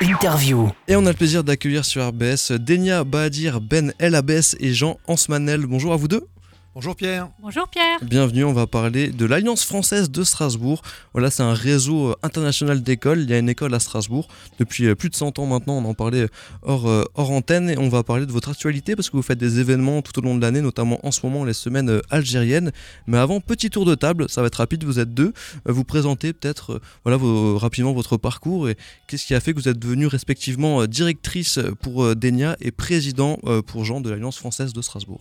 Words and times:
Interview. 0.00 0.70
Et 0.88 0.96
on 0.96 1.04
a 1.04 1.10
le 1.10 1.14
plaisir 1.14 1.44
d'accueillir 1.44 1.84
sur 1.84 2.08
RBS 2.08 2.52
Denia 2.52 3.04
Bahadir, 3.04 3.60
Ben 3.60 3.92
El 3.98 4.14
Abbès 4.14 4.56
et 4.58 4.72
Jean 4.72 4.98
Hansmanel. 5.06 5.66
Bonjour 5.66 5.92
à 5.92 5.96
vous 5.96 6.08
deux. 6.08 6.26
Bonjour 6.74 6.96
Pierre. 6.96 7.28
Bonjour 7.42 7.68
Pierre. 7.68 7.98
Bienvenue, 8.00 8.44
on 8.44 8.54
va 8.54 8.66
parler 8.66 9.08
de 9.08 9.26
l'Alliance 9.26 9.62
française 9.62 10.10
de 10.10 10.24
Strasbourg. 10.24 10.80
Voilà, 11.12 11.30
c'est 11.30 11.42
un 11.42 11.52
réseau 11.52 12.12
euh, 12.12 12.16
international 12.22 12.82
d'écoles. 12.82 13.20
Il 13.20 13.28
y 13.28 13.34
a 13.34 13.38
une 13.38 13.50
école 13.50 13.74
à 13.74 13.78
Strasbourg 13.78 14.26
depuis 14.58 14.86
euh, 14.86 14.94
plus 14.94 15.10
de 15.10 15.14
100 15.14 15.38
ans 15.38 15.44
maintenant. 15.44 15.74
On 15.74 15.84
en 15.84 15.92
parlait 15.92 16.28
hors, 16.62 16.88
euh, 16.88 17.04
hors 17.14 17.30
antenne 17.30 17.68
et 17.68 17.76
on 17.76 17.90
va 17.90 18.02
parler 18.02 18.24
de 18.24 18.32
votre 18.32 18.48
actualité 18.48 18.96
parce 18.96 19.10
que 19.10 19.18
vous 19.18 19.22
faites 19.22 19.36
des 19.36 19.60
événements 19.60 20.00
tout 20.00 20.18
au 20.18 20.22
long 20.22 20.34
de 20.34 20.40
l'année, 20.40 20.62
notamment 20.62 20.98
en 21.06 21.10
ce 21.10 21.20
moment 21.26 21.44
les 21.44 21.52
semaines 21.52 22.00
algériennes. 22.08 22.72
Mais 23.06 23.18
avant, 23.18 23.40
petit 23.40 23.68
tour 23.68 23.84
de 23.84 23.94
table, 23.94 24.30
ça 24.30 24.40
va 24.40 24.46
être 24.46 24.56
rapide, 24.56 24.82
vous 24.84 24.98
êtes 24.98 25.12
deux. 25.12 25.34
Vous 25.66 25.84
présentez 25.84 26.32
peut-être 26.32 26.80
voilà, 27.04 27.18
rapidement 27.58 27.92
votre 27.92 28.16
parcours 28.16 28.70
et 28.70 28.78
qu'est-ce 29.08 29.26
qui 29.26 29.34
a 29.34 29.40
fait 29.40 29.52
que 29.52 29.58
vous 29.58 29.68
êtes 29.68 29.78
devenue 29.78 30.06
respectivement 30.06 30.86
directrice 30.86 31.58
pour 31.82 32.16
Denia 32.16 32.56
et 32.62 32.70
président 32.70 33.38
pour 33.66 33.84
Jean 33.84 34.00
de 34.00 34.08
l'Alliance 34.08 34.38
française 34.38 34.72
de 34.72 34.80
Strasbourg? 34.80 35.20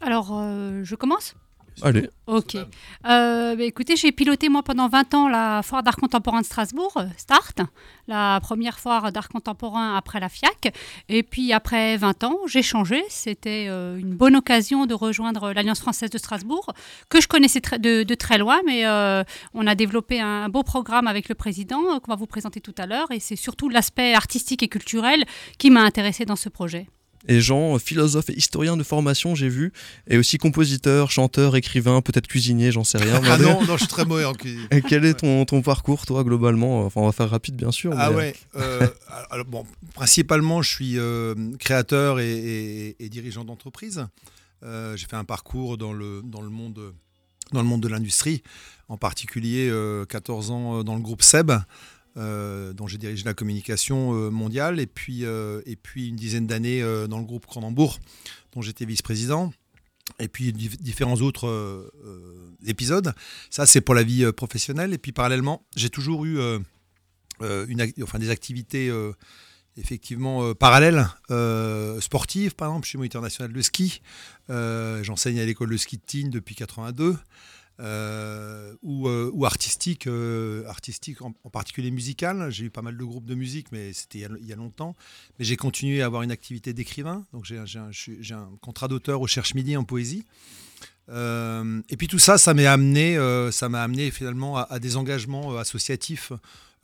Alors, 0.00 0.30
euh, 0.32 0.82
je 0.84 0.94
commence 0.94 1.34
Allez. 1.80 2.10
Ok. 2.26 2.54
Euh, 2.54 2.66
bah, 3.56 3.62
écoutez, 3.62 3.96
j'ai 3.96 4.12
piloté 4.12 4.50
moi 4.50 4.62
pendant 4.62 4.88
20 4.88 5.14
ans 5.14 5.26
la 5.26 5.62
foire 5.62 5.82
d'art 5.82 5.96
contemporain 5.96 6.42
de 6.42 6.44
Strasbourg, 6.44 6.92
euh, 6.98 7.06
Start, 7.16 7.62
la 8.08 8.38
première 8.42 8.78
foire 8.78 9.10
d'art 9.10 9.30
contemporain 9.30 9.96
après 9.96 10.20
la 10.20 10.28
FIAC. 10.28 10.74
Et 11.08 11.22
puis 11.22 11.50
après 11.54 11.96
20 11.96 12.24
ans, 12.24 12.36
j'ai 12.46 12.60
changé. 12.60 13.02
C'était 13.08 13.68
une 13.68 14.14
bonne 14.14 14.36
occasion 14.36 14.84
de 14.84 14.92
rejoindre 14.92 15.54
l'Alliance 15.54 15.80
française 15.80 16.10
de 16.10 16.18
Strasbourg, 16.18 16.74
que 17.08 17.22
je 17.22 17.26
connaissais 17.26 17.60
de, 17.60 18.14
très 18.14 18.36
loin, 18.36 18.60
mais 18.66 18.86
on 19.54 19.66
a 19.66 19.74
développé 19.74 20.20
un 20.20 20.50
beau 20.50 20.62
programme 20.62 21.06
avec 21.06 21.30
le 21.30 21.34
président 21.34 22.00
qu'on 22.00 22.12
va 22.12 22.16
vous 22.16 22.26
présenter 22.26 22.60
tout 22.60 22.74
à 22.76 22.84
l'heure. 22.84 23.10
Et 23.12 23.18
c'est 23.18 23.36
surtout 23.36 23.70
l'aspect 23.70 24.12
artistique 24.12 24.62
et 24.62 24.68
culturel 24.68 25.24
qui 25.56 25.70
m'a 25.70 25.80
intéressé 25.80 26.26
dans 26.26 26.36
ce 26.36 26.50
projet. 26.50 26.86
Et 27.28 27.40
Jean, 27.40 27.78
philosophe 27.78 28.30
et 28.30 28.36
historien 28.36 28.76
de 28.76 28.82
formation, 28.82 29.34
j'ai 29.34 29.48
vu, 29.48 29.72
et 30.08 30.18
aussi 30.18 30.38
compositeur, 30.38 31.10
chanteur, 31.10 31.54
écrivain, 31.56 32.00
peut-être 32.00 32.26
cuisinier, 32.26 32.72
j'en 32.72 32.84
sais 32.84 32.98
rien. 32.98 33.20
ah 33.24 33.38
non, 33.38 33.62
non, 33.66 33.74
je 33.74 33.80
suis 33.80 33.88
très 33.88 34.04
mauvais 34.04 34.24
en 34.24 34.34
cuisine. 34.34 34.66
Et 34.70 34.82
quel 34.82 35.04
est 35.04 35.14
ton, 35.14 35.44
ton, 35.44 35.62
parcours, 35.62 36.04
toi, 36.06 36.24
globalement? 36.24 36.84
Enfin, 36.84 37.00
on 37.00 37.06
va 37.06 37.12
faire 37.12 37.30
rapide, 37.30 37.56
bien 37.56 37.70
sûr. 37.70 37.92
Ah 37.96 38.10
ouais. 38.10 38.34
Euh, 38.56 38.88
alors, 39.30 39.46
bon, 39.46 39.64
principalement, 39.94 40.62
je 40.62 40.70
suis 40.70 40.98
euh, 40.98 41.34
créateur 41.58 42.18
et, 42.18 42.96
dirigeant 43.10 43.44
d'entreprise. 43.44 44.06
Euh, 44.64 44.96
j'ai 44.96 45.06
fait 45.06 45.16
un 45.16 45.24
parcours 45.24 45.78
dans 45.78 45.92
le, 45.92 46.22
dans 46.24 46.40
le 46.40 46.50
monde 46.50 46.94
dans 47.52 47.60
le 47.60 47.68
monde 47.68 47.82
de 47.82 47.88
l'industrie, 47.88 48.42
en 48.88 48.96
particulier 48.96 49.70
14 50.08 50.50
ans 50.50 50.84
dans 50.84 50.94
le 50.94 51.02
groupe 51.02 51.20
SEB, 51.20 51.52
euh, 52.18 52.74
dont 52.74 52.86
j'ai 52.86 52.98
dirigé 52.98 53.24
la 53.24 53.32
communication 53.32 54.14
euh, 54.14 54.28
mondiale, 54.28 54.80
et 54.80 54.86
puis, 54.86 55.24
euh, 55.24 55.62
et 55.64 55.76
puis 55.76 56.08
une 56.08 56.16
dizaine 56.16 56.46
d'années 56.46 56.82
dans 57.08 57.18
le 57.18 57.24
groupe 57.24 57.46
Cronenbourg, 57.46 58.00
dont 58.52 58.60
j'étais 58.60 58.84
vice-président, 58.84 59.52
et 60.18 60.28
puis 60.28 60.52
différents 60.52 61.16
autres 61.16 61.90
épisodes. 62.66 63.14
Ça, 63.48 63.64
c'est 63.64 63.80
pour 63.80 63.94
la 63.94 64.02
vie 64.02 64.30
professionnelle. 64.32 64.92
Et 64.92 64.98
puis 64.98 65.12
parallèlement, 65.12 65.64
j'ai 65.74 65.88
toujours 65.88 66.26
eu 66.26 66.38
une, 67.40 67.92
enfin, 68.02 68.18
des 68.18 68.28
activités 68.28 68.92
effectivement 69.78 70.54
parallèles, 70.54 71.06
sportives, 72.00 72.54
par 72.54 72.68
exemple, 72.68 72.84
je 72.84 72.90
suis 72.90 72.98
moniteur 72.98 73.22
national 73.22 73.52
de 73.52 73.62
ski, 73.62 74.02
j'enseigne 74.48 75.40
à 75.40 75.46
l'école 75.46 75.70
de 75.70 75.76
ski 75.78 75.96
de 75.96 76.02
Tignes 76.04 76.30
depuis 76.30 76.54
82. 76.56 77.16
Euh, 77.80 78.74
ou, 78.82 79.08
euh, 79.08 79.30
ou, 79.32 79.46
artistique, 79.46 80.06
euh, 80.06 80.66
artistique 80.66 81.22
en, 81.22 81.32
particulier 81.50 81.90
musical. 81.90 82.50
J'ai 82.50 82.66
eu 82.66 82.70
pas 82.70 82.82
mal 82.82 82.96
de 82.96 83.04
groupes 83.04 83.24
de 83.24 83.34
musique, 83.34 83.72
mais 83.72 83.92
c'était 83.92 84.26
il, 84.40 84.46
y 84.46 84.52
a 84.52 84.56
longtemps. 84.56 84.94
Mais 85.38 85.44
j'ai 85.44 85.56
continué 85.56 86.02
à 86.02 86.06
avoir 86.06 86.22
une 86.22 86.30
activité 86.30 86.74
d'écrivain. 86.74 87.24
Donc 87.32 87.44
j'ai 87.44 87.58
un, 87.58 88.50
contrat 88.60 88.88
d'auteur 88.88 89.20
au 89.20 89.26
Cherche 89.26 89.54
Midi 89.54 89.76
en 89.76 89.84
poésie. 89.84 90.24
et 91.08 91.96
puis 91.96 92.08
tout 92.08 92.18
ça, 92.18 92.38
ça 92.38 92.54
m'a 92.54 92.70
amené, 92.70 93.16
ça 93.50 93.66
amené 93.66 94.10
finalement 94.10 94.58
à, 94.58 94.78
des 94.78 94.96
engagements 94.96 95.56
associatifs 95.56 96.32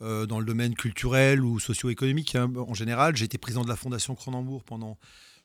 dans 0.01 0.39
le 0.39 0.45
domaine 0.45 0.75
culturel 0.75 1.43
ou 1.43 1.59
socio-économique 1.59 2.35
hein, 2.35 2.51
en 2.55 2.73
général. 2.73 3.15
J'ai 3.15 3.25
été 3.25 3.37
président 3.37 3.63
de 3.63 3.69
la 3.69 3.75
Fondation 3.75 4.15
Cronenbourg 4.15 4.63
pendant 4.63 4.97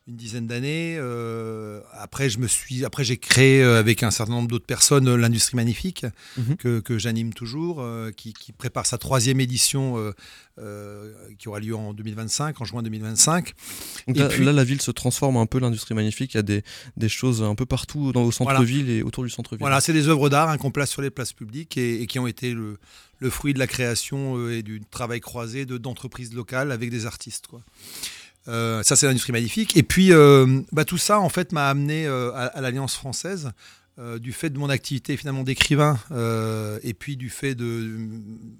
une 0.07 0.17
dizaine 0.17 0.45
d'années. 0.45 0.97
Euh, 0.99 1.81
après, 1.93 2.29
je 2.29 2.37
me 2.37 2.47
suis, 2.47 2.85
après 2.85 3.03
j'ai 3.03 3.17
créé 3.17 3.63
euh, 3.63 3.79
avec 3.79 4.03
un 4.03 4.11
certain 4.11 4.33
nombre 4.33 4.47
d'autres 4.47 4.65
personnes 4.65 5.07
euh, 5.07 5.17
l'industrie 5.17 5.55
magnifique 5.55 6.05
mhm. 6.37 6.57
que, 6.57 6.79
que 6.79 6.99
j'anime 6.99 7.33
toujours, 7.33 7.83
qui, 8.15 8.33
qui, 8.33 8.51
prépare 8.51 8.85
sa 8.85 8.97
troisième 8.97 9.39
édition 9.39 10.13
qui 11.37 11.47
aura 11.47 11.59
lieu 11.59 11.75
en 11.75 11.93
2025, 11.93 12.61
en 12.61 12.65
juin 12.65 12.83
2025. 12.83 13.53
Donc 14.07 14.17
là, 14.17 14.37
là, 14.37 14.53
la 14.53 14.63
ville 14.63 14.81
se 14.81 14.91
transforme 14.91 15.37
un 15.37 15.45
peu, 15.45 15.59
l'industrie 15.59 15.95
magnifique. 15.95 16.33
Il 16.35 16.37
y 16.37 16.39
a 16.39 16.43
des, 16.43 16.63
des, 16.97 17.09
choses 17.09 17.41
un 17.41 17.55
peu 17.55 17.65
partout 17.65 18.11
dans, 18.11 18.23
au 18.23 18.31
centre-ville 18.31 18.89
et 18.89 19.01
autour 19.01 19.23
du 19.23 19.29
centre-ville. 19.29 19.61
Voilà, 19.61 19.81
c'est 19.81 19.93
des 19.93 20.07
œuvres 20.07 20.29
d'art 20.29 20.49
hein, 20.49 20.57
qu'on 20.57 20.71
place 20.71 20.91
sur 20.91 21.01
les 21.01 21.09
places 21.09 21.33
publiques 21.33 21.77
et, 21.77 22.01
et 22.01 22.07
qui 22.07 22.19
ont 22.19 22.27
été 22.27 22.53
le, 22.53 22.77
le, 23.19 23.29
fruit 23.29 23.53
de 23.53 23.59
la 23.59 23.67
création 23.67 24.49
et 24.49 24.61
du 24.61 24.81
travail 24.89 25.19
croisé 25.19 25.65
d'entreprises 25.65 26.33
locales 26.33 26.71
avec 26.71 26.89
des 26.89 27.05
artistes. 27.05 27.47
Quoi. 27.47 27.61
Euh, 28.47 28.83
ça, 28.83 28.95
c'est 28.95 29.05
l'industrie 29.05 29.31
magnifique. 29.31 29.75
Et 29.75 29.83
puis, 29.83 30.11
euh, 30.11 30.61
bah, 30.71 30.85
tout 30.85 30.97
ça, 30.97 31.19
en 31.19 31.29
fait, 31.29 31.51
m'a 31.51 31.69
amené 31.69 32.05
euh, 32.05 32.31
à, 32.33 32.61
l'Alliance 32.61 32.95
française. 32.95 33.51
du 34.19 34.33
fait 34.33 34.49
de 34.49 34.59
mon 34.59 34.69
activité 34.69 35.15
finalement 35.15 35.43
d'écrivain 35.43 35.97
et 36.83 36.93
puis 36.93 37.15
du 37.15 37.29
fait 37.29 37.55
de, 37.55 37.95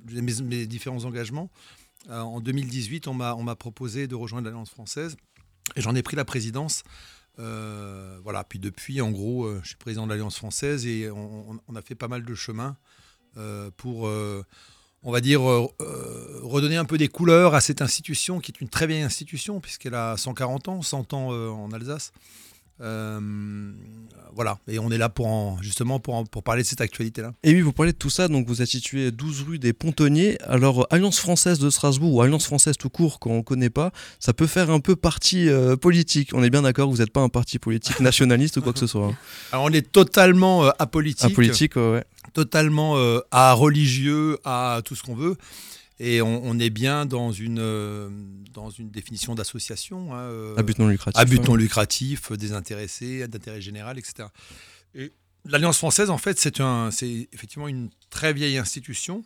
mes, 0.09 0.65
différents 0.65 1.03
engagements, 1.03 1.49
en 2.09 2.39
2018, 2.39 3.07
on 3.09 3.13
m'a 3.13 3.55
proposé 3.55 4.07
de 4.07 4.15
rejoindre 4.15 4.45
l'Alliance 4.45 4.69
française 4.69 5.17
et 5.75 5.81
j'en 5.81 5.93
ai 5.93 6.03
pris 6.03 6.15
la 6.15 6.23
présidence. 6.23 6.83
voilà, 7.37 8.45
puis 8.47 8.59
depuis, 8.59 9.01
en 9.01 9.11
gros, 9.11 9.53
je 9.61 9.67
suis 9.67 9.75
président 9.75 10.05
de 10.05 10.11
l'Alliance 10.11 10.37
française 10.37 10.85
et 10.85 11.11
on, 11.11 11.59
on, 11.67 11.75
a 11.75 11.81
fait 11.81 11.95
pas 11.95 12.07
mal 12.07 12.23
de 12.23 12.33
chemin 12.33 12.77
pour 13.75 14.09
on 15.05 15.11
va 15.11 15.21
dire, 15.21 15.47
euh, 15.47 15.67
euh, 15.81 16.39
redonner 16.41 16.77
un 16.77 16.83
peu 16.83 16.97
des 16.97 17.07
couleurs 17.07 17.53
à 17.53 17.61
cette 17.61 17.81
institution 17.81 18.39
qui 18.39 18.51
est 18.51 18.59
une 18.59 18.69
très 18.69 18.87
vieille 18.87 19.03
institution 19.03 19.61
puisqu'elle 19.61 19.93
a 19.93 20.17
140 20.17 20.67
ans, 20.67 20.81
100 20.81 21.13
ans 21.13 21.31
euh, 21.31 21.49
en 21.49 21.71
Alsace. 21.71 22.11
Voilà, 22.79 24.59
et 24.67 24.79
on 24.79 24.91
est 24.91 24.97
là 24.97 25.07
pour 25.07 25.61
justement 25.61 25.99
pour, 25.99 26.27
pour 26.27 26.43
parler 26.43 26.63
de 26.63 26.67
cette 26.67 26.81
actualité-là. 26.81 27.33
Et 27.43 27.53
oui, 27.53 27.61
vous 27.61 27.71
parlez 27.71 27.93
de 27.93 27.97
tout 27.97 28.09
ça, 28.09 28.27
donc 28.27 28.47
vous 28.47 28.61
êtes 28.61 28.67
situé 28.67 29.11
12 29.11 29.43
rue 29.43 29.59
des 29.59 29.71
Pontonniers. 29.71 30.37
Alors, 30.41 30.85
Alliance 30.89 31.19
française 31.19 31.59
de 31.59 31.69
Strasbourg 31.69 32.13
ou 32.13 32.21
Alliance 32.21 32.45
française 32.45 32.75
tout 32.77 32.89
court, 32.89 33.19
qu'on 33.19 33.37
ne 33.37 33.41
connaît 33.41 33.69
pas, 33.69 33.91
ça 34.19 34.33
peut 34.33 34.47
faire 34.47 34.71
un 34.71 34.81
peu 34.81 34.95
parti 34.97 35.47
politique. 35.81 36.31
On 36.33 36.43
est 36.43 36.49
bien 36.49 36.63
d'accord, 36.63 36.89
vous 36.89 36.97
n'êtes 36.97 37.11
pas 37.11 37.21
un 37.21 37.29
parti 37.29 37.59
politique 37.59 37.99
nationaliste 38.01 38.57
ou 38.57 38.61
quoi 38.61 38.73
que 38.73 38.79
ce 38.79 38.87
soit. 38.87 39.07
Hein. 39.07 39.17
Alors, 39.53 39.65
on 39.65 39.71
est 39.71 39.89
totalement 39.89 40.65
apolitique. 40.77 41.31
Apolitique, 41.31 41.77
ouais 41.77 42.03
totalement 42.35 42.97
euh, 42.97 43.21
à 43.31 43.53
religieux, 43.53 44.37
à 44.43 44.81
tout 44.85 44.95
ce 44.95 45.01
qu'on 45.01 45.15
veut. 45.15 45.35
Et 45.99 46.21
on, 46.21 46.59
est 46.59 46.69
bien 46.69 47.05
dans 47.05 47.31
une, 47.31 47.59
euh, 47.59 48.09
dans 48.53 48.69
une 48.69 48.89
définition 48.89 49.33
d'association. 49.33 50.13
Hein, 50.13 50.19
euh, 50.19 50.55
à 50.57 50.63
but 50.63 50.77
non 50.77 50.87
lucratif. 50.87 51.21
À 51.21 51.23
but 51.23 51.47
non 51.47 51.55
lucratif, 51.55 52.33
désintéressé, 52.33 53.27
d'intérêt 53.29 53.61
général, 53.61 53.97
etc. 53.97 54.27
Et 54.93 55.13
l'Alliance 55.45 55.77
française, 55.77 56.09
en 56.09 56.17
fait, 56.17 56.37
c'est 56.37 56.59
un, 56.59 56.89
effectivement 56.89 57.69
une 57.69 57.89
très 58.09 58.33
vieille 58.33 58.57
institution. 58.57 59.23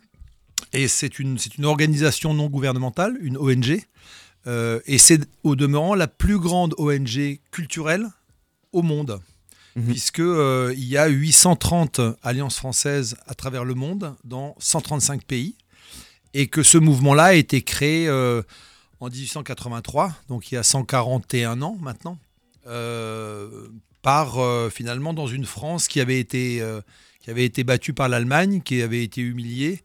Et 0.72 0.86
c'est 0.86 1.18
une, 1.18 1.38
une 1.58 1.64
organisation 1.64 2.34
non 2.34 2.46
gouvernementale, 2.46 3.18
une 3.20 3.36
ONG. 3.36 3.82
et 4.46 4.98
c'est 4.98 5.20
au 5.42 5.56
demeurant 5.56 5.96
la 5.96 6.06
plus 6.06 6.38
grande 6.38 6.74
ONG 6.78 7.40
culturelle 7.50 8.06
au 8.72 8.82
monde. 8.82 9.20
Puisqu'il 9.74 10.22
euh, 10.22 10.74
y 10.76 10.96
a 10.96 11.06
830 11.06 12.00
alliances 12.22 12.56
françaises 12.56 13.16
à 13.26 13.34
travers 13.34 13.64
le 13.64 13.74
monde, 13.74 14.16
dans 14.24 14.56
135 14.58 15.24
pays, 15.24 15.56
et 16.34 16.46
que 16.46 16.62
ce 16.62 16.78
mouvement-là 16.78 17.24
a 17.24 17.34
été 17.34 17.62
créé 17.62 18.08
euh, 18.08 18.42
en 19.00 19.08
1883, 19.08 20.12
donc 20.28 20.52
il 20.52 20.56
y 20.56 20.58
a 20.58 20.62
141 20.62 21.62
ans 21.62 21.76
maintenant, 21.80 22.18
euh, 22.66 23.68
par 24.02 24.38
finalement 24.70 25.12
dans 25.12 25.26
une 25.26 25.44
France 25.44 25.88
qui 25.88 26.00
avait 26.00 26.18
été, 26.18 26.62
qui 27.20 27.30
avait 27.30 27.44
été 27.44 27.64
battue 27.64 27.92
par 27.92 28.08
l'Allemagne, 28.08 28.62
qui 28.62 28.80
avait 28.80 29.02
été 29.04 29.20
humiliée. 29.20 29.82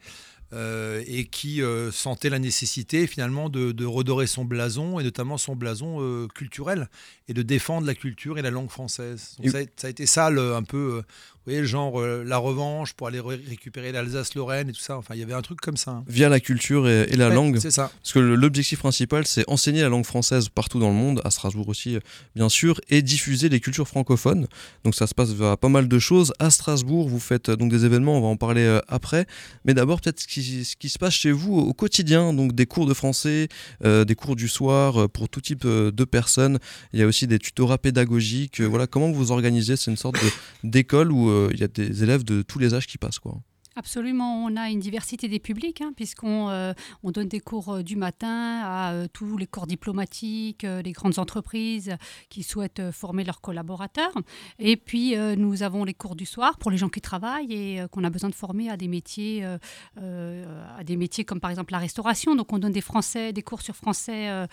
et 0.54 1.26
qui 1.30 1.62
sentait 1.92 2.30
la 2.30 2.40
nécessité 2.40 3.08
finalement 3.08 3.50
de, 3.50 3.86
redorer 3.86 4.26
son 4.26 4.46
blason 4.46 5.02
et 5.02 5.04
notamment 5.04 5.38
son 5.38 5.56
blason 5.58 6.28
culturel 6.34 6.88
et 7.28 7.34
de 7.34 7.42
défendre 7.42 7.88
la 7.88 7.96
culture 7.96 8.38
et 8.38 8.42
la 8.42 8.52
langue 8.52 8.70
française. 8.70 9.36
ça, 9.46 9.58
a, 9.88 9.90
été 9.90 10.06
ça 10.06 10.28
un 10.28 10.64
peu 10.64 11.04
voyez, 11.46 11.66
genre 11.66 12.00
euh, 12.00 12.24
la 12.26 12.38
revanche 12.38 12.94
pour 12.94 13.08
aller 13.08 13.20
récupérer 13.20 13.92
l'Alsace-Lorraine 13.92 14.70
et 14.70 14.74
tout 14.74 14.82
ça. 14.82 14.98
Enfin, 14.98 15.16
il 15.16 15.20
y 15.20 15.24
avait 15.24 15.34
un 15.34 15.42
truc 15.42 15.62
comme 15.62 15.78
ça. 15.78 15.92
Hein. 15.92 16.04
Via 16.08 16.30
la 16.30 16.40
culture 16.40 16.88
et, 16.88 17.08
la 17.16 17.30
langue. 17.30 17.60
C'est 17.60 17.72
ça. 17.72 17.92
Parce 18.02 18.14
que 18.14 18.20
l'objectif 18.20 18.80
principal, 18.80 19.26
c'est 19.26 19.44
enseigner 19.48 19.82
la 19.82 19.90
langue 19.90 20.06
française 20.06 20.50
partout 20.50 20.80
dans 20.80 20.90
le 20.90 20.96
monde, 20.96 21.22
à 21.24 21.32
Strasbourg 21.32 21.70
aussi, 21.70 21.98
bien 22.36 22.50
sûr, 22.50 22.82
et 22.90 23.02
diffuser 23.02 23.50
les 23.50 23.60
cultures 23.60 23.88
francophones. 23.88 24.48
Donc 24.84 24.96
ça 24.96 25.08
se 25.08 25.14
passe 25.14 25.30
à 25.42 25.58
pas 25.58 25.70
mal 25.70 25.88
de 25.88 26.00
choses. 26.00 26.34
À 26.40 26.50
Strasbourg, 26.50 27.08
vous 27.08 27.20
faites 27.20 27.50
donc 27.52 27.72
des 27.72 27.86
événements, 27.86 28.18
on 28.18 28.22
va 28.22 28.28
en 28.28 28.38
parler 28.38 28.64
euh, 28.64 28.82
après. 28.88 29.28
Mais 29.66 29.74
d'abord, 29.74 30.02
peut-être 30.02 30.20
ce 30.20 30.28
qui, 30.28 30.66
ce 30.66 30.76
qui 30.76 30.90
se 30.90 30.98
passe 30.98 31.14
chez 31.14 31.32
vous 31.32 31.58
au 31.58 31.74
quotidien, 31.74 32.34
donc 32.34 32.54
des 32.54 32.66
cours 32.66 32.86
de 32.86 32.94
français, 32.94 33.48
des 33.84 34.16
cours 34.16 34.36
du 34.36 34.48
soir 34.48 35.10
pour 35.10 35.30
tout 35.30 35.42
type 35.42 35.66
de 35.66 36.04
personnes. 36.04 36.60
Il 36.94 37.00
y 37.00 37.04
a 37.04 37.08
aussi 37.08 37.28
des 37.28 37.40
tutorats 37.40 37.78
pédagogiques. 37.78 38.62
voilà, 38.62 38.88
comment 38.88 39.12
vous 39.12 39.32
organisez? 39.32 39.76
C'est 39.76 39.92
une 39.92 39.98
sorte 39.98 40.18
d'école 40.64 41.12
où 41.12 41.30
il 41.52 41.60
y 41.60 41.64
a 41.64 41.68
des 41.68 42.04
élèves 42.04 42.24
de 42.24 42.42
tous 42.42 42.60
les 42.60 42.74
âges 42.74 42.88
qui 42.88 42.98
passent, 42.98 43.20
quoi. 43.20 43.42
Absolument, 43.78 44.46
on 44.46 44.56
a 44.56 44.70
une 44.70 44.80
diversité 44.80 45.28
des 45.28 45.40
publics, 45.40 45.82
hein, 45.82 45.92
puisqu'on 45.94 46.48
euh, 46.50 46.72
on 47.04 47.12
donne 47.12 47.28
des 47.28 47.42
cours 47.42 47.74
euh, 47.74 47.84
du 47.84 47.98
matin 47.98 48.62
à 48.64 48.94
euh, 48.94 49.08
tous 49.12 49.36
les 49.36 49.48
corps 49.48 49.68
diplomatiques, 49.68 50.64
les 50.64 50.94
grandes 50.94 51.20
entreprises 51.20 51.98
qui 52.30 52.42
souhaitent 52.44 52.92
former 52.92 53.26
leurs 53.26 53.42
collaborateurs. 53.42 54.14
Et 54.60 54.78
puis, 54.78 55.16
nous 55.38 55.62
avons 55.64 55.84
les 55.84 55.94
cours 55.94 56.16
du 56.16 56.26
soir 56.26 56.58
pour 56.58 56.72
les 56.72 56.78
gens 56.78 56.88
qui 56.88 57.02
travaillent 57.02 57.54
et 57.54 57.82
qu'on 57.92 58.04
a 58.06 58.10
besoin 58.10 58.30
de 58.30 58.36
former 58.36 58.70
à 58.70 58.78
des 58.78 58.88
métiers, 58.88 59.44
à 59.46 60.84
des 60.84 60.96
métiers 60.96 61.26
comme 61.26 61.40
par 61.40 61.52
exemple 61.52 61.74
la 61.74 61.80
restauration. 61.80 62.36
Donc, 62.36 62.54
on 62.54 62.60
donne 62.60 62.72
des 62.72 62.82
français, 62.82 63.34
des 63.34 63.44
cours 63.44 63.62
sur 63.62 63.76
français, 63.76 64.48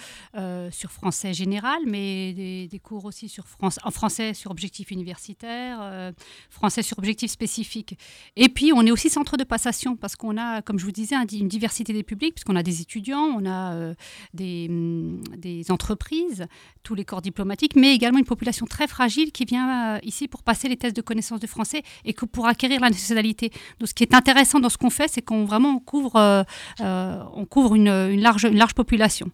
sur 0.71 0.91
français 0.91 1.33
général, 1.33 1.81
mais 1.87 2.33
des, 2.33 2.81
cours 2.83 3.05
aussi 3.05 3.29
sur 3.29 3.47
France, 3.47 3.79
en 3.85 3.91
français 3.91 4.35
sur 4.35 4.51
objectifs 4.51 4.91
universitaires, 4.91 6.13
français 6.51 6.83
sur 6.83 6.99
objectifs 6.99 7.31
spécifiques. 7.31 7.99
Et 8.37 8.49
puis, 8.49 8.73
on 8.73 8.85
est 8.85 8.91
aussi 8.91 9.11
centre 9.13 9.37
de 9.37 9.45
passation 9.45 9.97
parce 9.97 10.17
qu'on 10.17 10.37
a, 10.37 10.63
comme 10.63 10.79
je 10.79 10.85
vous 10.85 10.93
disais, 10.93 11.15
une 11.17 11.49
diversité 11.49 11.93
des 11.93 12.03
publics, 12.03 12.35
puisqu'on 12.35 12.57
a 12.57 12.63
des 12.63 12.81
étudiants, 12.81 13.29
on 13.39 13.45
a 13.47 13.75
euh, 13.75 13.95
des, 14.35 14.69
mm, 14.69 15.23
des, 15.37 15.71
entreprises, 15.71 16.47
tous 16.83 16.95
les 16.95 17.05
corps 17.05 17.23
diplomatiques, 17.23 17.77
mais 17.77 17.95
également 17.95 18.19
une 18.19 18.25
population 18.25 18.67
très 18.67 18.87
fragile 18.87 19.33
qui 19.33 19.45
vient 19.45 19.97
euh, 19.97 19.99
ici 20.03 20.29
pour 20.29 20.43
passer 20.43 20.69
les 20.69 20.77
tests 20.77 20.97
de 20.97 21.03
connaissance 21.03 21.41
de 21.41 21.47
français 21.47 21.83
et 22.05 22.15
que 22.15 22.25
pour 22.25 22.47
acquérir 22.47 22.81
la 22.81 22.91
nationalité. 22.91 23.51
Donc, 23.79 23.89
ce 23.89 23.95
qui 23.95 24.03
est 24.03 24.15
intéressant 24.15 24.61
dans 24.61 24.71
ce 24.71 24.79
qu'on 24.79 24.91
fait, 24.91 25.09
c'est 25.09 25.23
qu'on 25.23 25.45
vraiment 25.45 25.79
couvre, 25.79 26.17
euh, 26.17 27.25
on 27.35 27.45
couvre 27.45 27.75
une, 27.75 27.89
une, 27.89 28.21
large, 28.21 28.45
une 28.45 28.59
large 28.59 28.75
population. 28.75 29.31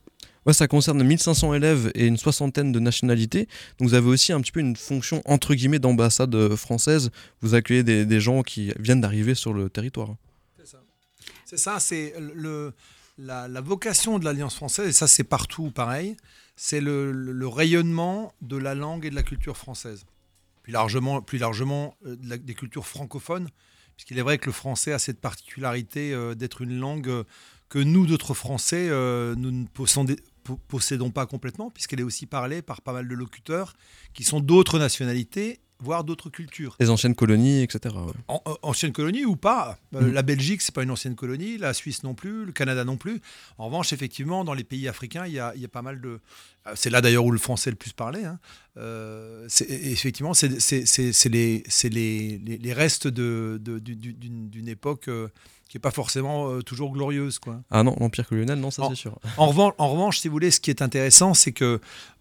Ça 0.52 0.66
concerne 0.66 1.02
1500 1.02 1.54
élèves 1.54 1.90
et 1.94 2.06
une 2.06 2.16
soixantaine 2.16 2.72
de 2.72 2.80
nationalités. 2.80 3.48
Donc 3.78 3.88
vous 3.88 3.94
avez 3.94 4.08
aussi 4.08 4.32
un 4.32 4.40
petit 4.40 4.52
peu 4.52 4.60
une 4.60 4.76
fonction 4.76 5.22
entre 5.26 5.54
guillemets 5.54 5.78
d'ambassade 5.78 6.34
euh, 6.34 6.56
française. 6.56 7.10
Vous 7.42 7.54
accueillez 7.54 7.82
des, 7.82 8.20
gens 8.20 8.42
qui 8.42 8.72
viennent 8.78 9.00
d'arriver 9.00 9.34
sur 9.34 9.52
le 9.52 9.68
territoire. 9.68 10.14
C'est 11.44 11.56
ça, 11.56 11.80
c'est 11.80 12.14
le, 12.18 12.72
la, 13.16 13.60
vocation 13.60 14.18
de 14.18 14.24
l'Alliance 14.24 14.54
française, 14.54 14.88
et 14.88 14.92
ça 14.92 15.06
c'est 15.06 15.24
partout 15.24 15.70
pareil, 15.70 16.16
c'est 16.56 16.80
le, 16.80 17.46
rayonnement 17.46 18.34
de 18.42 18.56
la 18.56 18.74
langue 18.74 19.06
et 19.06 19.10
de 19.10 19.14
la 19.14 19.22
culture 19.22 19.56
française. 19.56 20.04
Plus 20.62 20.72
largement, 20.72 21.22
plus 21.22 21.38
largement 21.38 21.94
euh, 22.06 22.16
des 22.16 22.54
cultures 22.54 22.86
francophones, 22.86 23.48
puisqu'il 23.96 24.18
est 24.18 24.22
vrai 24.22 24.36
que 24.36 24.46
le 24.46 24.52
français 24.52 24.92
a 24.92 24.98
cette 24.98 25.20
particularité 25.20 26.12
euh, 26.12 26.34
d'être 26.34 26.60
une 26.60 26.78
langue 26.78 27.24
que 27.70 27.78
nous, 27.78 28.06
d'autres 28.06 28.34
Français, 28.34 28.88
nous 28.88 29.50
ne 29.50 29.66
possédons, 29.66 30.16
possédons 30.56 31.10
pas 31.10 31.26
complètement, 31.26 31.70
puisqu'elle 31.70 32.00
est 32.00 32.04
aussi 32.04 32.26
parlée 32.26 32.62
par 32.62 32.82
pas 32.82 32.92
mal 32.92 33.08
de 33.08 33.14
locuteurs 33.14 33.74
qui 34.14 34.24
sont 34.24 34.40
d'autres 34.40 34.78
nationalités 34.78 35.60
voire 35.80 36.04
d'autres 36.04 36.30
cultures. 36.30 36.76
Les 36.80 36.90
anciennes 36.90 37.14
colonies, 37.14 37.62
etc. 37.62 37.94
En, 38.26 38.42
anciennes 38.62 38.92
colonies 38.92 39.24
ou 39.24 39.36
pas. 39.36 39.78
Euh, 39.94 40.02
mm. 40.02 40.12
La 40.12 40.22
Belgique, 40.22 40.62
c'est 40.62 40.74
pas 40.74 40.82
une 40.82 40.90
ancienne 40.90 41.14
colonie, 41.14 41.58
la 41.58 41.72
Suisse 41.72 42.02
non 42.02 42.14
plus, 42.14 42.44
le 42.44 42.52
Canada 42.52 42.84
non 42.84 42.96
plus. 42.96 43.20
En 43.58 43.66
revanche, 43.66 43.92
effectivement, 43.92 44.44
dans 44.44 44.54
les 44.54 44.64
pays 44.64 44.88
africains, 44.88 45.26
il 45.26 45.34
y 45.34 45.38
a, 45.40 45.52
pas 45.70 45.82
mal 45.82 46.00
de... 46.00 46.20
Euh, 46.66 46.72
c'est 46.74 46.90
là 46.90 47.00
d'ailleurs 47.00 47.24
où 47.24 47.30
le 47.30 47.38
français 47.38 47.70
est 47.70 47.72
le 47.72 47.76
plus 47.76 47.92
parlé. 47.92 48.24
Hein. 48.24 48.38
Euh, 48.76 49.48
effectivement, 49.68 50.34
c'est 50.34 50.48
les, 51.28 51.62
les, 51.84 52.38
les, 52.38 52.72
restes 52.72 53.08
d'une 53.08 53.58
de, 53.60 54.68
époque 54.70 55.08
qui 55.68 55.76
n'est 55.76 55.80
pas 55.80 55.90
forcément 55.90 56.50
euh, 56.50 56.62
toujours 56.62 56.92
glorieuse. 56.92 57.38
Quoi. 57.38 57.60
Ah 57.70 57.82
non, 57.82 57.94
l'Empire 58.00 58.26
colonial, 58.26 58.58
non, 58.58 58.70
ça 58.70 58.86
c'est 58.88 58.94
sûr. 58.94 59.18
En 59.36 59.48
revanche, 59.48 59.74
en 59.78 59.88
revanche, 59.88 60.18
si 60.18 60.28
vous 60.28 60.32
voulez, 60.32 60.50
ce 60.50 60.60
qui 60.60 60.70
est 60.70 60.82
intéressant, 60.82 61.34
c'est 61.34 61.52
que 61.52 61.80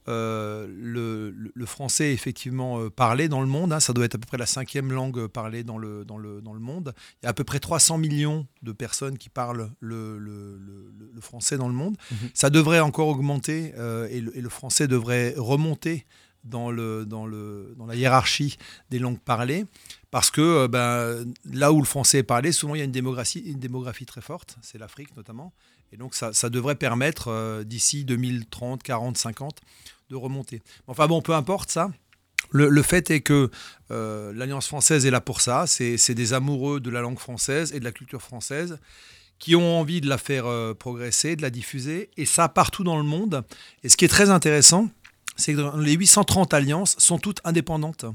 euh, 0.09 0.67
le, 0.69 1.31
le, 1.53 1.65
français 1.65 2.11
est 2.11 2.13
effectivement 2.13 2.79
euh, 2.79 2.89
parlé 2.89 3.27
dans 3.27 3.41
le 3.41 3.47
monde. 3.47 3.73
Hein. 3.73 3.79
ça 3.79 3.91
doit 3.94 4.05
être 4.05 4.15
à 4.15 4.17
peu 4.17 4.25
près 4.25 4.38
la 4.38 4.45
cinquième 4.45 4.91
langue 4.91 5.27
parlée 5.27 5.63
dans 5.63 5.77
le, 5.77 6.05
dans, 6.05 6.17
le, 6.17 6.41
dans 6.41 6.53
le 6.53 6.59
monde. 6.59 6.94
Il 7.21 7.25
y 7.25 7.27
a 7.27 7.29
à 7.29 7.33
peu 7.33 7.44
près 7.44 7.59
300 7.59 7.97
millions 7.97 8.47
de 8.63 8.71
personnes 8.71 9.17
qui 9.17 9.29
parlent 9.29 9.71
le, 9.79 10.17
le 10.17 11.21
français 11.21 11.57
dans 11.57 11.67
le 11.67 11.73
monde. 11.73 11.97
Mhm. 12.11 12.29
Ça 12.33 12.49
devrait 12.49 12.79
encore 12.79 13.07
augmenter 13.07 13.73
et, 14.09 14.17
et, 14.17 14.41
le, 14.41 14.49
français 14.49 14.88
devrait 14.88 15.33
remonter 15.35 16.05
dans, 16.45 16.71
le, 16.71 17.05
dans, 17.05 17.25
le, 17.25 17.75
dans 17.77 17.85
la 17.85 17.95
hiérarchie 17.95 18.57
des 18.89 18.99
langues 18.99 19.19
parlées, 19.19 19.65
parce 20.18 20.31
que 20.31 20.42
euh, 20.42 20.68
ben, 20.68 21.31
là 21.46 21.72
où 21.72 21.78
le 21.78 21.86
français 21.86 22.18
est 22.18 22.24
parlé, 22.24 22.52
souvent 22.52 22.74
il 22.74 22.80
y 22.80 22.81
a 22.81 22.86
une 22.86 22.92
démographie, 22.92 24.06
très 24.08 24.22
forte, 24.22 24.58
c'est 24.64 24.80
l'Afrique 24.80 25.16
notamment, 25.16 25.54
et 25.92 25.98
donc 25.98 26.16
ça, 26.16 26.50
devrait 26.50 26.74
permettre 26.74 27.28
euh, 27.28 27.64
d'ici 27.64 28.04
2030, 28.04 28.81
40, 28.81 29.16
50 29.16 29.62
de 30.10 30.16
remonter. 30.16 30.64
Enfin 30.88 31.06
bon, 31.06 31.22
peu 31.22 31.36
importe 31.36 31.69
ça. 31.69 31.92
Le, 32.50 32.68
le 32.68 32.81
fait 32.81 33.12
est 33.12 33.22
que 33.22 33.52
euh, 33.92 34.34
l'Alliance 34.34 34.66
française 34.66 35.06
est 35.06 35.12
là 35.12 35.22
pour 35.22 35.40
ça, 35.40 35.68
c'est 35.68 36.16
des 36.16 36.34
amoureux 36.34 36.80
de 36.80 36.90
la 36.90 37.02
langue 37.02 37.19
française 37.19 37.72
et 37.74 37.80
de 37.80 37.86
la 37.86 37.92
culture 37.92 38.24
française 38.24 38.80
qui 39.38 39.56
ont 39.56 39.80
envie 39.80 40.02
de 40.02 40.10
la 40.10 40.18
faire 40.18 40.46
progresser, 40.80 41.36
de 41.36 41.44
la 41.44 41.52
diffuser, 41.52 42.10
et 42.18 42.25
ça 42.25 42.50
partout 42.50 42.84
dans 42.84 42.98
le 42.98 43.04
monde. 43.04 43.46
Et 43.84 43.90
ce 43.90 43.96
qui 43.96 44.04
est 44.04 44.08
très 44.08 44.31
intéressant, 44.31 44.90
c'est 45.36 45.54
que 45.54 45.80
les 45.80 45.94
830 45.94 46.56
alliances 46.56 46.96
sont 46.98 47.19
toutes 47.19 47.40
indépendantes. 47.44 48.06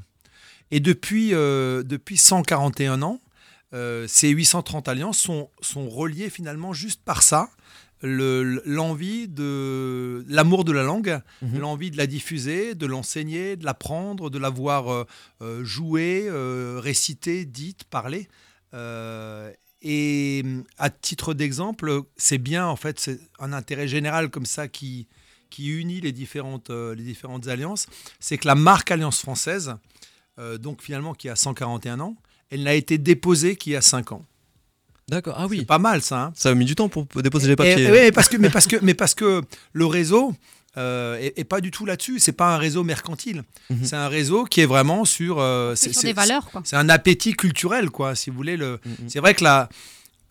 Et 0.72 0.80
depuis, 0.80 1.34
euh, 1.34 1.84
depuis 1.84 2.16
141 2.16 3.02
ans, 3.02 3.20
euh, 3.74 4.06
ces 4.08 4.30
830 4.30 4.88
alliances 4.88 5.18
sont, 5.18 5.48
sont 5.60 5.88
reliées 5.88 6.30
finalement 6.30 6.72
juste 6.72 7.02
par 7.04 7.22
ça, 7.22 7.50
l'envie 8.02 9.28
de 9.28 10.24
l'amour 10.28 10.64
de 10.64 10.72
la 10.72 10.82
langue, 10.82 11.20
mhm. 11.40 11.60
l'envie 11.60 11.92
de 11.92 11.96
la 11.96 12.08
diffuser, 12.08 12.74
de 12.74 12.86
l'enseigner, 12.86 13.54
de 13.54 13.64
l'apprendre, 13.64 14.28
de 14.28 14.38
la 14.40 14.50
voir 14.50 15.06
euh, 15.40 15.64
jouer, 15.64 16.28
réciter, 16.80 17.44
dite, 17.44 17.84
parler. 17.84 18.28
et 19.82 20.44
à 20.78 20.90
titre 20.90 21.32
d'exemple, 21.32 22.00
c'est 22.16 22.38
bien 22.38 22.66
en 22.66 22.76
fait, 22.76 22.98
c'est 22.98 23.20
un 23.38 23.52
intérêt 23.52 23.86
général 23.86 24.30
comme 24.30 24.46
ça 24.46 24.66
qui, 24.66 25.06
qui 25.52 25.68
unit 25.68 26.00
les 26.00 26.12
différentes, 26.12 26.70
euh, 26.70 26.94
les 26.94 27.04
différentes 27.04 27.46
alliances, 27.46 27.86
c'est 28.18 28.38
que 28.38 28.48
la 28.48 28.54
marque 28.54 28.90
Alliance 28.90 29.20
française, 29.20 29.76
euh, 30.42 30.58
donc 30.58 30.82
finalement 30.82 31.14
qui 31.14 31.28
a 31.28 31.36
141 31.36 32.00
ans, 32.00 32.16
elle 32.50 32.64
n'a 32.64 32.74
été 32.74 32.98
déposée 32.98 33.56
qu'il 33.56 33.72
y 33.72 33.76
a 33.76 33.80
5 33.80 34.12
ans. 34.12 34.24
D'accord, 35.08 35.34
ah 35.36 35.46
oui. 35.46 35.58
C'est 35.60 35.66
pas 35.66 35.78
mal 35.78 36.02
ça. 36.02 36.24
Hein. 36.24 36.32
ça 36.34 36.50
a 36.50 36.54
mis 36.54 36.64
du 36.64 36.74
temps 36.74 36.88
pour 36.88 37.06
déposer 37.22 37.48
les 37.48 37.56
papiers. 37.56 37.90
Oui, 37.90 38.12
parce 38.12 38.28
que, 38.28 38.36
mais, 38.36 38.50
parce 38.50 38.66
que, 38.66 38.76
mais 38.82 38.94
parce 38.94 39.14
que 39.14 39.42
le 39.72 39.86
réseau, 39.86 40.34
euh, 40.78 41.30
est, 41.36 41.44
pas 41.44 41.60
du 41.60 41.70
tout 41.70 41.84
là-dessus. 41.84 42.18
C'est 42.18 42.32
pas 42.32 42.54
un 42.54 42.58
réseau 42.58 42.82
mercantile. 42.82 43.42
Mhm. 43.68 43.84
C'est 43.84 43.96
un 43.96 44.08
réseau 44.08 44.44
qui 44.44 44.60
est 44.60 44.66
vraiment 44.66 45.04
sur. 45.04 45.36
c'est 45.74 46.02
des 46.02 46.12
valeurs, 46.12 46.50
quoi. 46.50 46.62
C'est 46.64 46.76
un 46.76 46.88
appétit 46.88 47.34
culturel, 47.34 47.90
quoi. 47.90 48.14
Si 48.14 48.30
vous 48.30 48.36
voulez, 48.36 48.56
le. 48.56 48.80
Mhm. 48.84 49.08
C'est 49.08 49.20
vrai 49.20 49.34
que 49.34 49.44
la, 49.44 49.68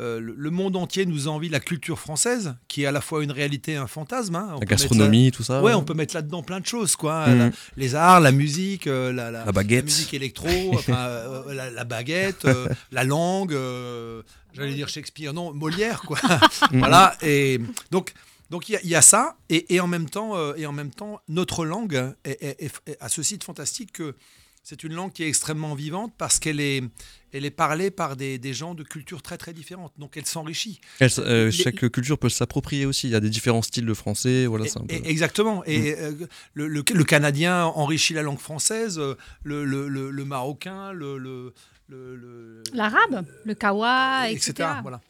euh, 0.02 0.20
le 0.20 0.50
monde 0.50 0.76
entier 0.78 1.06
nous 1.06 1.28
envie 1.28 1.48
la 1.48 1.60
culture 1.60 2.00
française, 2.00 2.56
qui 2.68 2.84
est 2.84 2.86
à 2.88 2.92
la 2.92 3.02
fois 3.02 3.24
une 3.24 3.32
réalité 3.32 3.74
et 3.74 3.76
un 3.76 3.86
fantasme. 3.86 4.36
Hein. 4.36 4.56
La 4.60 4.66
gastronomie, 4.66 5.32
tout 5.32 5.44
ça. 5.44 5.62
Ouais, 5.62 5.76
on 5.76 5.84
peut 5.84 5.94
mettre 5.94 6.16
là-dedans 6.16 6.42
plein 6.42 6.60
de 6.60 6.66
choses, 6.66 6.96
quoi. 6.96 7.28
Mm. 7.28 7.52
les 7.78 7.94
arts, 7.94 8.20
la 8.20 8.32
musique, 8.32 8.88
euh, 8.88 9.14
la, 9.14 9.52
baguette. 9.52 9.86
musique 9.86 10.14
électro, 10.16 10.48
euh, 10.90 11.54
la, 11.54 11.84
baguette, 11.84 12.48
la 12.92 13.04
langue. 13.04 13.56
J'allais 14.54 14.74
dire 14.74 14.90
Shakespeare, 14.90 15.34
non, 15.34 15.54
Molière, 15.54 16.02
quoi. 16.02 16.18
Voilà. 16.72 17.16
Et 17.22 17.60
donc. 17.92 18.14
Donc 18.50 18.68
il 18.68 18.78
y, 18.84 18.96
a 18.96 19.02
ça, 19.02 19.38
et, 19.48 19.80
en 19.80 19.88
même 19.88 20.10
temps, 20.10 20.36
et 20.56 20.66
en 20.66 20.74
même 20.74 20.92
temps, 20.92 21.22
notre 21.30 21.64
langue 21.64 22.14
a 23.00 23.08
ceci 23.08 23.38
de 23.38 23.46
fantastique 23.46 23.94
que 23.94 24.14
c'est 24.64 24.84
une 24.84 24.94
langue 24.94 25.12
qui 25.12 25.24
est 25.24 25.28
extrêmement 25.28 25.74
vivante 25.74 26.14
parce 26.18 26.40
qu'elle 26.40 26.60
est, 26.60 26.84
elle 27.34 27.46
est 27.46 27.52
parlée 27.52 27.90
par 27.90 28.16
des, 28.16 28.40
gens 28.54 28.76
de 28.76 28.84
cultures 28.84 29.22
très 29.22 29.38
très 29.38 29.54
différentes. 29.54 29.94
Donc 29.98 30.18
elle 30.18 30.26
s'enrichit. 30.26 30.80
Euh, 31.02 31.52
chaque 31.52 31.90
culture 31.90 32.18
peut 32.18 32.30
s'approprier 32.30 32.86
aussi. 32.86 33.08
Il 33.08 33.12
y 33.12 33.16
a 33.16 33.20
des 33.20 33.30
différents 33.30 33.62
styles 33.62 33.86
de 33.86 33.94
français. 33.94 34.46
Voilà, 34.46 34.66
Exactement. 34.90 35.64
Et 35.66 35.92
mm. 35.92 35.96
euh, 35.98 36.28
le, 36.54 37.04
Canadien 37.04 37.66
enrichit 37.66 38.14
la 38.14 38.22
langue 38.22 38.40
française, 38.40 39.00
euh, 39.00 39.16
le, 39.44 39.66
le 39.66 40.26
Marocain, 40.26 40.92
le. 40.94 41.54
L'arabe, 42.74 43.26
le 43.44 43.54
kawa, 43.54 44.30
etc. 44.30 44.52
etc. 44.52 44.70
Voilà. 44.82 45.02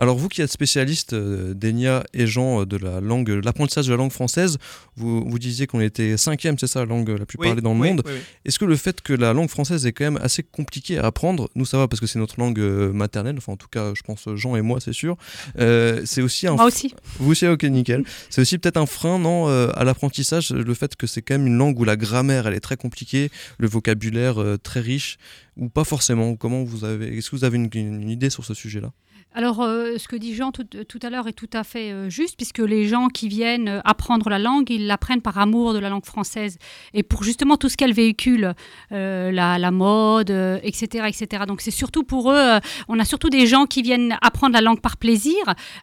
Alors 0.00 0.16
vous 0.16 0.28
qui 0.28 0.40
êtes 0.40 0.50
spécialiste, 0.50 1.12
euh, 1.12 1.52
Denia 1.52 2.04
et 2.14 2.26
Jean, 2.26 2.62
euh, 2.62 2.64
de 2.64 2.78
la 2.78 3.00
langue, 3.00 3.28
l'apprentissage 3.28 3.84
de 3.84 3.90
la 3.90 3.98
langue 3.98 4.12
française, 4.12 4.56
vous, 4.96 5.28
vous 5.28 5.38
disiez 5.38 5.66
qu'on 5.66 5.80
était 5.80 6.16
cinquième, 6.16 6.56
c'est 6.58 6.68
ça, 6.68 6.80
la 6.80 6.86
langue 6.86 7.10
la 7.10 7.26
plus 7.26 7.36
parlée 7.36 7.60
dans 7.60 7.74
le 7.74 7.80
monde. 7.80 8.02
Est-ce 8.46 8.58
que 8.58 8.64
le 8.64 8.76
fait 8.76 9.02
que 9.02 9.12
la 9.12 9.34
langue 9.34 9.50
française 9.50 9.84
est 9.84 9.92
quand 9.92 10.04
même 10.04 10.18
assez 10.22 10.42
compliquée 10.42 10.96
à 10.96 11.04
apprendre, 11.04 11.50
nous 11.54 11.66
ça 11.66 11.76
va 11.76 11.86
parce 11.86 12.00
que 12.00 12.06
c'est 12.06 12.18
notre 12.18 12.40
langue 12.40 12.58
euh, 12.60 12.94
maternelle, 12.94 13.34
enfin 13.36 13.52
en 13.52 13.58
tout 13.58 13.68
cas 13.68 13.92
je 13.94 14.00
pense 14.00 14.26
Jean 14.36 14.56
et 14.56 14.62
moi 14.62 14.80
c'est 14.80 14.94
sûr, 14.94 15.18
c'est 15.58 16.22
aussi 16.22 16.46
un... 16.46 16.54
Moi 16.54 16.64
aussi. 16.64 16.94
Vous 17.18 17.32
aussi, 17.32 17.46
ok 17.46 17.62
nickel. 17.64 18.04
c'est 18.30 18.40
aussi 18.40 18.56
peut-être 18.56 18.78
un 18.78 18.86
frein, 18.86 19.18
non, 19.18 19.48
à 19.48 19.84
l'apprentissage, 19.84 20.50
le 20.50 20.74
fait 20.74 20.96
que 20.96 21.06
c'est 21.06 21.20
quand 21.20 21.34
même 21.34 21.46
une 21.46 21.58
langue 21.58 21.78
où 21.78 21.84
la 21.84 21.96
grammaire 21.96 22.46
elle 22.46 22.54
est 22.54 22.60
très 22.60 22.78
compliquée, 22.78 23.30
le 23.58 23.68
vocabulaire 23.68 24.42
très 24.62 24.80
riche, 24.80 25.18
ou 25.58 25.68
pas 25.68 25.84
forcément? 25.84 26.36
Comment 26.36 26.64
vous 26.64 26.84
avez... 26.84 27.18
Est-ce 27.18 27.30
que 27.30 27.36
vous 27.36 27.44
avez 27.44 27.58
une 27.58 28.08
idée 28.08 28.30
sur 28.30 28.46
ce 28.46 28.54
sujet-là? 28.54 28.92
Alors, 29.32 29.62
euh, 29.62 29.96
ce 29.96 30.08
que 30.08 30.16
dit 30.16 30.34
Jean 30.34 30.50
tout, 30.50 30.64
tout 30.64 30.98
à 31.02 31.08
l'heure 31.08 31.28
est 31.28 31.32
tout 31.32 31.48
à 31.52 31.62
fait 31.62 31.92
euh, 31.92 32.10
juste, 32.10 32.36
puisque 32.36 32.58
les 32.58 32.88
gens 32.88 33.06
qui 33.08 33.28
viennent 33.28 33.68
euh, 33.68 33.80
apprendre 33.84 34.28
la 34.28 34.40
langue, 34.40 34.68
ils 34.70 34.88
l'apprennent 34.88 35.22
par 35.22 35.38
amour 35.38 35.72
de 35.72 35.78
la 35.78 35.88
langue 35.88 36.04
française 36.04 36.58
et 36.94 37.04
pour 37.04 37.22
justement 37.22 37.56
tout 37.56 37.68
ce 37.68 37.76
qu'elle 37.76 37.92
véhicule, 37.92 38.54
euh, 38.90 39.30
la, 39.30 39.56
la 39.58 39.70
mode, 39.70 40.32
euh, 40.32 40.58
etc., 40.64 41.06
etc. 41.06 41.44
Donc, 41.46 41.60
c'est 41.60 41.70
surtout 41.70 42.02
pour 42.02 42.32
eux, 42.32 42.36
euh, 42.36 42.58
on 42.88 42.98
a 42.98 43.04
surtout 43.04 43.30
des 43.30 43.46
gens 43.46 43.66
qui 43.66 43.82
viennent 43.82 44.18
apprendre 44.20 44.52
la 44.52 44.60
langue 44.62 44.80
par 44.80 44.96
plaisir, 44.96 45.36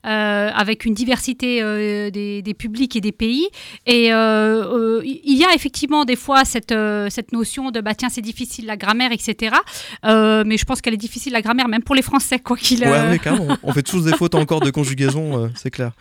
euh, 0.06 0.50
avec 0.54 0.84
une 0.84 0.94
diversité 0.94 1.62
euh, 1.62 2.10
des, 2.10 2.42
des 2.42 2.54
publics 2.54 2.98
et 2.98 3.02
des 3.02 3.14
pays. 3.14 3.48
Et 3.86 4.12
euh, 4.12 4.98
euh, 4.98 5.02
il 5.06 5.38
y 5.38 5.46
a 5.46 5.54
effectivement 5.56 6.04
des 6.04 6.18
fois 6.18 6.44
cette, 6.44 6.74
euh, 6.74 7.10
cette 7.10 7.32
notion 7.32 7.72
de, 7.72 7.80
bah 7.80 7.96
tiens, 7.96 8.10
c'est 8.10 8.22
difficile 8.22 8.66
la 8.66 8.76
grammaire, 8.76 9.14
etc. 9.14 9.56
Euh, 10.04 10.44
mais 10.46 10.58
je 10.58 10.66
pense 10.66 10.82
qu'elle 10.82 10.94
est 10.96 10.98
difficile 10.98 11.32
la 11.32 11.42
grammaire, 11.42 11.70
même 11.70 11.84
pour 11.84 11.96
les 11.96 12.02
Français, 12.02 12.40
quoi 12.40 12.58
qu'il 12.58 12.84
Ouais, 12.84 13.20
On 13.64 13.74
fait 13.74 13.84
tous 13.84 14.04
des 14.06 14.14
fautes 14.16 14.36
encore 14.36 14.60
de 14.62 14.72
conjugaison, 14.72 15.38
euh, 15.46 15.48
c'est 15.56 15.72
clair. 15.72 15.92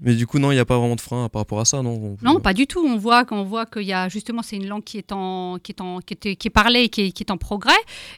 Mais 0.00 0.14
du 0.14 0.26
coup, 0.26 0.38
non, 0.38 0.50
il 0.50 0.54
n'y 0.54 0.58
a 0.60 0.64
pas 0.64 0.78
vraiment 0.78 0.96
de 0.96 1.02
frein 1.02 1.28
par 1.28 1.40
rapport 1.42 1.60
à 1.60 1.66
ça, 1.66 1.82
non 1.82 2.16
Non, 2.22 2.40
pas 2.40 2.54
du 2.54 2.66
tout. 2.66 2.82
On 2.82 2.96
voit 2.96 3.26
qu'on 3.26 3.42
voit 3.44 3.66
qu'il 3.66 3.82
y 3.82 3.92
a 3.92 4.08
justement 4.08 4.40
c'est 4.40 4.56
une 4.56 4.66
langue 4.66 4.82
qui 4.82 4.96
est 4.96 5.12
en 5.12 5.58
qui 5.62 5.72
est 5.72 5.82
en 5.82 5.98
qui 5.98 6.14
est, 6.14 6.34
qui 6.34 6.48
est 6.48 6.50
parlée, 6.50 6.88
qui 6.88 7.02
est, 7.02 7.12
qui 7.12 7.22
est 7.22 7.30
en 7.30 7.36
progrès 7.36 7.74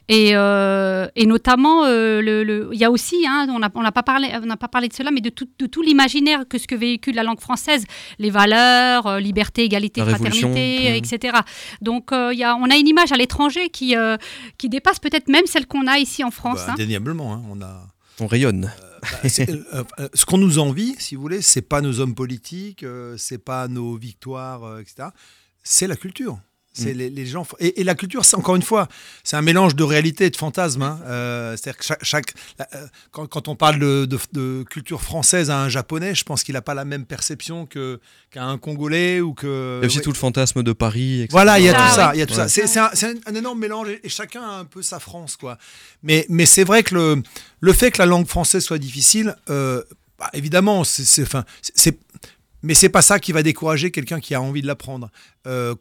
et, 0.07 0.29
euh, 0.35 1.05
et 1.17 1.25
notamment 1.25 1.83
euh, 1.83 2.21
le, 2.21 2.45
le- 2.45 2.69
il 2.71 2.79
y 2.79 2.85
a 2.85 2.89
aussi 2.91 3.25
hein, 3.27 3.47
on 3.49 3.59
n'a 3.59 3.69
on 3.75 3.81
n'a 3.81 3.91
pas 3.91 4.03
parlé 4.03 4.29
on 4.41 4.45
n'a 4.45 4.55
pas 4.55 4.69
parlé 4.69 4.87
de 4.87 4.93
cela 4.93 5.11
mais 5.11 5.19
de 5.19 5.29
tout 5.29 5.49
de 5.59 5.65
tout 5.65 5.81
l'imaginaire 5.81 6.47
que 6.47 6.57
ce 6.57 6.65
que 6.65 6.75
véhicule 6.75 7.13
la 7.15 7.23
langue 7.23 7.41
française, 7.41 7.83
les 8.19 8.29
valeurs, 8.29 9.05
euh, 9.07 9.19
liberté, 9.19 9.65
égalité, 9.65 9.99
La 9.99 10.05
fraternité, 10.15 10.95
etc. 10.95 11.39
Donc 11.81 12.13
euh, 12.13 12.31
il 12.31 12.39
y 12.39 12.45
a 12.45 12.55
on 12.55 12.69
a 12.69 12.77
une 12.77 12.87
image 12.87 13.11
à 13.11 13.17
l'étranger 13.17 13.67
qui 13.69 13.97
euh, 13.97 14.15
qui 14.57 14.69
dépasse 14.69 14.99
peut-être 14.99 15.27
même 15.27 15.45
celle 15.45 15.67
qu'on 15.67 15.87
a 15.87 15.97
ici 15.99 16.23
en 16.23 16.31
France. 16.31 16.59
Bah, 16.59 16.67
hein. 16.69 16.73
indéniablement, 16.75 17.33
hein, 17.33 17.41
on 17.51 17.61
a. 17.61 17.81
On 18.19 18.27
rayonne. 18.27 18.71
Bah, 19.01 19.29
c'est- 19.29 19.49
euh, 19.49 19.83
euh, 19.99 20.09
ce 20.13 20.25
qu'on 20.25 20.37
nous 20.37 20.57
envie, 20.59 20.95
si 20.99 21.15
vous 21.15 21.21
voulez, 21.21 21.41
c'est 21.41 21.61
pas 21.61 21.81
nos 21.81 21.99
hommes 21.99 22.15
politiques, 22.15 22.83
euh, 22.83 23.17
c'est 23.17 23.37
pas 23.37 23.67
nos 23.67 23.95
victoires, 23.97 24.63
euh, 24.63 24.79
etc. 24.79 25.09
C'est 25.63 25.87
la 25.87 25.95
culture. 25.95 26.39
C'est 26.77 26.93
Mm. 26.93 26.97
les, 26.97 27.09
les 27.09 27.25
gens. 27.25 27.47
Et, 27.59 27.79
et 27.79 27.83
la 27.85 27.95
culture, 27.95 28.25
c'est 28.25 28.35
encore 28.35 28.55
une 28.57 28.61
fois, 28.61 28.87
c'est 29.23 29.37
un 29.37 29.41
mélange 29.41 29.75
de 29.75 29.83
réalité 29.83 30.25
et 30.25 30.29
de 30.29 30.35
fantasme. 30.35 30.81
hein. 30.81 30.99
Euh, 31.05 31.55
C'est-à-dire 31.55 31.77
que 31.79 31.85
chaque, 31.85 32.03
chaque- 32.03 32.33
la- 32.59 32.67
euh, 32.75 32.85
quand, 33.11 33.27
quand 33.27 33.47
on 33.47 33.55
parle 33.55 33.79
de, 33.79 34.05
de- 34.05 34.19
de 34.33 34.63
culture 34.69 35.01
française 35.01 35.49
à 35.49 35.59
un 35.61 35.69
japonais, 35.69 36.13
je 36.13 36.23
pense 36.25 36.43
qu'il 36.43 36.53
n'a 36.53 36.61
pas 36.61 36.73
la 36.73 36.83
même 36.85 37.05
perception 37.05 37.65
que 37.65 37.99
qu'à 38.29 38.43
un 38.43 38.57
congolais 38.57 39.21
ou 39.21 39.33
que. 39.33 39.79
Il 39.79 39.83
y 39.83 39.85
a 39.85 39.87
aussi 39.87 40.01
tout 40.01 40.11
le 40.11 40.17
fantasme 40.17 40.63
de 40.63 40.73
Paris, 40.73 41.21
etc. 41.21 41.29
Voilà, 41.31 41.59
il 41.59 41.65
y 41.65 41.69
a 41.69 41.73
Ah, 41.77 41.89
tout 41.89 41.95
ça, 41.95 42.07
ouais. 42.09 42.15
il 42.15 42.19
y 42.19 42.21
a 42.21 42.25
tout 42.25 42.33
Ouais. 42.35 42.47
ça. 42.49 42.91
C'est 42.93 43.07
un, 43.27 43.33
énorme 43.35 43.59
mélange 43.59 43.87
et, 44.03 44.09
chacun 44.09 44.41
a 44.41 44.59
un 44.59 44.65
peu 44.65 44.81
sa 44.81 44.99
France, 44.99 45.37
quoi. 45.37 45.57
Mais, 46.03 46.25
mais 46.29 46.45
c'est 46.45 46.63
vrai 46.65 46.83
que 46.83 46.93
le, 46.95 47.23
le 47.61 47.73
fait 47.73 47.91
que 47.91 47.99
la 47.99 48.05
langue 48.05 48.27
française 48.27 48.63
soit 48.63 48.77
difficile, 48.79 49.35
euh, 49.49 49.81
bah, 50.19 50.29
évidemment, 50.33 50.83
c'est, 50.83 51.21
enfin, 51.23 51.45
c'est, 51.61 51.97
mais 52.65 52.73
c'est 52.73 52.89
pas 52.89 53.01
ça 53.01 53.19
qui 53.19 53.31
va 53.31 53.43
décourager 53.43 53.91
quelqu'un 53.91 54.19
qui 54.19 54.35
a 54.35 54.41
envie 54.41 54.61
de 54.61 54.67
l'apprendre. 54.67 55.09
Euh, 55.47 55.75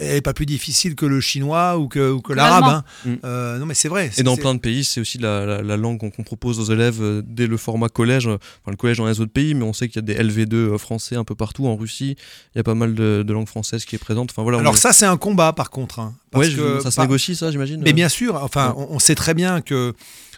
elle 0.00 0.16
est 0.16 0.20
pas 0.22 0.32
plus 0.32 0.46
difficile 0.46 0.94
que 0.94 1.04
le 1.06 1.20
chinois 1.20 1.76
ou 1.78 1.88
que, 1.88 2.10
ou 2.10 2.20
que 2.22 2.32
l'arabe. 2.32 2.64
hein. 2.64 2.84
Mm. 3.04 3.14
Euh, 3.24 3.58
non, 3.58 3.66
mais 3.66 3.74
c'est 3.74 3.88
vrai. 3.88 4.10
Et 4.16 4.22
dans 4.22 4.36
plein 4.36 4.54
de 4.54 4.60
pays, 4.60 4.82
c'est 4.84 5.00
aussi 5.00 5.18
la, 5.18 5.44
la- 5.44 5.62
la 5.62 5.76
langue 5.76 5.98
qu'on 6.00 6.10
qu'on 6.10 6.22
propose 6.24 6.58
aux 6.58 6.72
élèves 6.72 7.02
euh, 7.02 7.22
dès 7.24 7.46
le 7.46 7.56
format 7.58 7.88
collège. 7.88 8.26
Enfin, 8.26 8.70
le 8.70 8.76
collège 8.76 8.96
dans 8.98 9.06
les 9.06 9.20
autres 9.20 9.32
pays, 9.32 9.54
mais 9.54 9.64
on 9.64 9.72
sait 9.74 9.88
qu'il 9.88 9.96
y 9.96 9.98
a 9.98 10.02
des 10.02 10.14
LV2 10.14 10.54
euh, 10.54 10.78
français 10.78 11.16
un 11.16 11.24
peu 11.24 11.34
partout. 11.34 11.66
En 11.66 11.76
Russie, 11.76 12.16
il 12.54 12.58
y 12.58 12.60
a 12.60 12.64
pas 12.64 12.74
mal 12.74 12.94
de, 12.94 13.22
de 13.26 13.32
langues 13.32 13.46
françaises 13.48 13.84
qui 13.84 13.94
est 13.94 13.98
présente. 13.98 14.30
Enfin, 14.30 14.42
voilà, 14.42 14.58
Alors 14.58 14.74
est- 14.74 14.78
ça, 14.78 14.92
c'est 14.94 15.06
un 15.06 15.18
combat, 15.18 15.52
par 15.52 15.68
contre. 15.70 15.98
hein, 15.98 16.14
parce 16.30 16.46
Ouais, 16.46 16.50
je- 16.50 16.56
que 16.56 16.80
ça 16.80 16.90
se 16.90 16.96
par- 16.96 17.04
négocie, 17.04 17.36
ça, 17.36 17.50
j'imagine 17.50 17.82
Mais 17.84 17.92
bien 17.92 18.08
sûr, 18.08 18.36
enfin, 18.42 18.70
Ouais. 18.70 18.86
on, 18.90 18.94
on 18.94 18.98
sait 18.98 19.14
très 19.14 19.34
bien 19.34 19.60
que, 19.60 19.92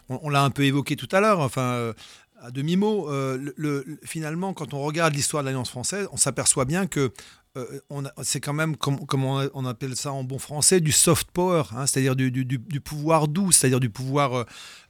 on, 0.08 0.18
on 0.24 0.28
l'a 0.28 0.42
un 0.42 0.50
peu 0.50 0.64
évoqué 0.64 0.96
tout 0.96 1.08
à 1.12 1.20
l'heure, 1.20 1.38
enfin, 1.40 1.62
euh, 1.62 1.92
à 2.40 2.50
demi-mot, 2.50 3.10
euh, 3.10 3.36
le, 3.56 3.84
le- 3.86 3.98
finalement, 4.04 4.52
quand 4.54 4.74
on 4.74 4.82
regarde 4.82 5.14
l'histoire 5.14 5.42
de 5.42 5.46
l'Alliance 5.48 5.70
française, 5.70 6.06
on 6.12 6.16
s'aperçoit 6.16 6.64
bien 6.64 6.86
que 6.86 7.12
euh, 7.56 7.80
c'est 8.22 8.40
quand 8.40 8.52
même, 8.52 8.76
comme, 8.76 9.06
comme 9.06 9.24
on, 9.24 9.48
on 9.54 9.64
appelle 9.64 9.96
ça 9.96 10.12
en 10.12 10.22
bon 10.24 10.38
français, 10.38 10.80
du 10.80 10.92
soft 10.92 11.30
power, 11.30 11.62
hein, 11.74 11.86
c'est-à-dire 11.86 12.14
du, 12.14 12.30
du- 12.30 12.44
du- 12.44 12.58
du 12.58 12.80
pouvoir 12.80 13.28
doux, 13.28 13.50
c'est-à-dire 13.52 13.80
du 13.80 13.88
pouvoir 13.88 14.44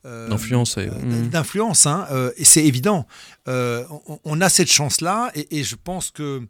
euh, 0.05 0.29
D'influence, 0.29 0.77
et- 0.79 0.89
d'influence, 1.29 1.87
hein, 1.87 2.07
et 2.37 2.45
c'est 2.45 2.65
évident. 2.65 3.07
On, 3.47 4.19
on 4.25 4.41
a 4.41 4.49
cette 4.49 4.71
chance-là, 4.71 5.31
et, 5.37 5.59
et 5.59 5.63
je 5.65 5.77
pense 5.77 6.11
que 6.11 6.43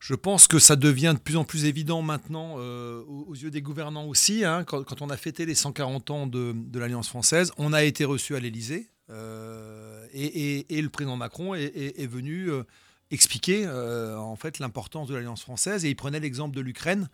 je 0.00 0.14
pense 0.14 0.46
que 0.48 0.58
ça 0.58 0.76
devient 0.76 1.14
de 1.16 1.20
plus 1.20 1.36
en 1.36 1.44
plus 1.44 1.64
évident 1.64 2.02
maintenant 2.02 2.56
euh, 2.58 3.02
aux, 3.08 3.24
aux 3.30 3.34
yeux 3.34 3.50
des 3.50 3.62
gouvernants 3.62 4.04
aussi. 4.06 4.44
hein. 4.44 4.62
quand, 4.66 4.84
quand 4.84 5.00
on 5.00 5.08
a 5.08 5.16
fêté 5.16 5.46
les 5.46 5.54
140 5.54 6.10
ans 6.10 6.26
de, 6.26 6.52
de 6.54 6.78
l'Alliance 6.78 7.08
française, 7.08 7.52
on 7.56 7.72
a 7.72 7.84
été 7.84 8.04
reçu 8.04 8.36
à 8.36 8.40
l'Élysée 8.40 8.90
euh, 9.10 10.06
et, 10.12 10.80
le 10.80 10.88
président 10.88 11.16
Macron 11.16 11.54
est, 11.54 12.06
venu 12.06 12.50
euh, 12.50 12.62
expliquer 13.10 13.64
euh, 13.66 14.16
en 14.18 14.36
fait 14.36 14.58
l'importance 14.58 15.08
de 15.08 15.14
l'Alliance 15.14 15.42
française 15.42 15.84
et 15.84 15.90
il 15.90 15.96
prenait 15.96 16.20
l'exemple 16.20 16.56
de 16.56 16.60
l'Ukraine 16.60 17.08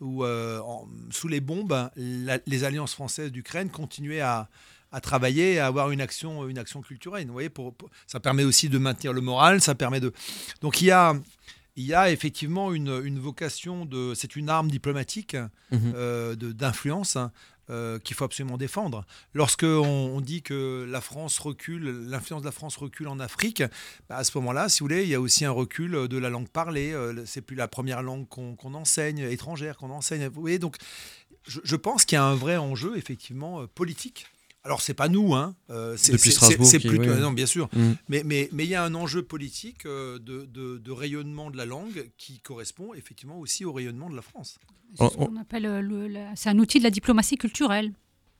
où 0.00 0.24
sous 1.10 1.28
les 1.28 1.40
bombes, 1.40 1.90
les 1.96 2.64
alliances 2.64 2.92
françaises 2.92 3.32
d'Ukraine 3.32 3.70
continuaient 3.70 4.20
à, 4.20 4.50
à 4.92 5.00
travailler 5.00 5.58
à 5.58 5.66
avoir 5.66 5.90
une 5.90 6.02
action, 6.02 6.46
une 6.48 6.58
action 6.58 6.82
culturelle. 6.82 7.26
Vous 7.26 7.32
voyez, 7.32 7.50
ça 8.06 8.20
permet 8.20 8.44
aussi 8.44 8.68
de 8.68 8.76
maintenir 8.76 9.14
le 9.14 9.22
moral, 9.22 9.62
ça 9.62 9.74
permet 9.74 10.00
de. 10.00 10.12
Donc 10.60 10.82
il 10.82 10.86
y 10.86 10.90
a, 10.90 11.14
il 11.76 11.84
y 11.84 11.94
a 11.94 12.10
effectivement 12.10 12.72
une, 12.72 13.02
une 13.04 13.18
vocation 13.18 13.84
de. 13.84 14.14
C'est 14.14 14.36
une 14.36 14.48
arme 14.48 14.70
diplomatique 14.70 15.36
Mhm. 15.70 15.92
euh, 15.94 16.34
d'influence 16.36 17.16
hein, 17.16 17.32
euh, 17.70 17.98
qu'il 17.98 18.14
faut 18.16 18.24
absolument 18.24 18.56
défendre. 18.56 19.04
Lorsque 19.34 19.64
on, 19.64 20.12
on 20.14 20.20
dit 20.20 20.42
que 20.42 20.86
la 20.88 21.00
France 21.00 21.38
recule, 21.38 22.08
l'influence 22.08 22.42
de 22.42 22.46
la 22.46 22.52
France 22.52 22.76
recule 22.76 23.08
en 23.08 23.18
Afrique, 23.18 23.62
bah, 24.08 24.16
à 24.16 24.24
ce 24.24 24.36
moment-là, 24.38 24.68
si 24.68 24.80
vous 24.80 24.84
voulez, 24.84 25.02
il 25.02 25.08
y 25.08 25.14
a 25.14 25.20
aussi 25.20 25.44
un 25.44 25.50
recul 25.50 26.06
de 26.08 26.18
la 26.18 26.30
langue 26.30 26.48
parlée. 26.48 26.92
euh, 26.92 27.24
c'est 27.26 27.40
plus 27.42 27.56
la 27.56 27.66
première 27.68 28.02
langue 28.02 28.28
qu'on 28.28 28.74
enseigne, 28.74 29.18
étrangère 29.18 29.76
qu'on 29.76 29.90
enseigne. 29.90 30.28
Vous 30.28 30.40
voyez, 30.40 30.58
donc 30.60 30.76
je, 31.48 31.60
je 31.64 31.76
pense 31.76 32.04
qu'il 32.04 32.16
y 32.16 32.18
a 32.18 32.24
un 32.24 32.34
vrai 32.36 32.56
enjeu 32.56 32.96
effectivement 32.96 33.60
euh, 33.62 33.66
politique. 33.66 34.26
Alors 34.66 34.82
c'est 34.82 34.94
pas 34.94 35.08
nous, 35.08 35.34
hein. 35.34 35.54
euh, 35.70 35.96
c'est- 35.96 36.12
Depuis 36.12 36.30
c'est- 36.30 36.36
Strasbourg 36.36 36.66
c'est 36.66 36.78
qui- 36.80 36.88
plutôt 36.88 37.04
oui. 37.14 37.20
non, 37.20 37.30
bien 37.32 37.46
sûr. 37.46 37.68
Mhm. 37.72 37.96
Mais 38.08 38.22
mais 38.24 38.48
mais 38.52 38.64
il 38.64 38.70
y 38.70 38.74
a 38.74 38.82
un 38.84 38.94
enjeu 38.94 39.22
politique 39.22 39.86
euh, 39.86 40.18
de, 40.18 40.44
de- 40.44 40.76
de 40.78 40.90
rayonnement 40.92 41.50
de 41.52 41.56
la 41.56 41.66
langue 41.66 42.10
qui 42.18 42.40
correspond 42.40 42.92
effectivement 42.92 43.38
aussi 43.38 43.64
au 43.64 43.72
rayonnement 43.72 44.10
de 44.10 44.16
la 44.16 44.22
France. 44.22 44.58
C'est 44.98 45.08
ce 45.10 45.16
qu'on 45.16 45.36
appelle 45.36 45.66
euh, 45.66 46.26
c'est 46.34 46.48
un 46.50 46.58
outil 46.58 46.78
de 46.78 46.84
la 46.84 46.90
diplomatie 46.90 47.36
culturelle. 47.36 47.92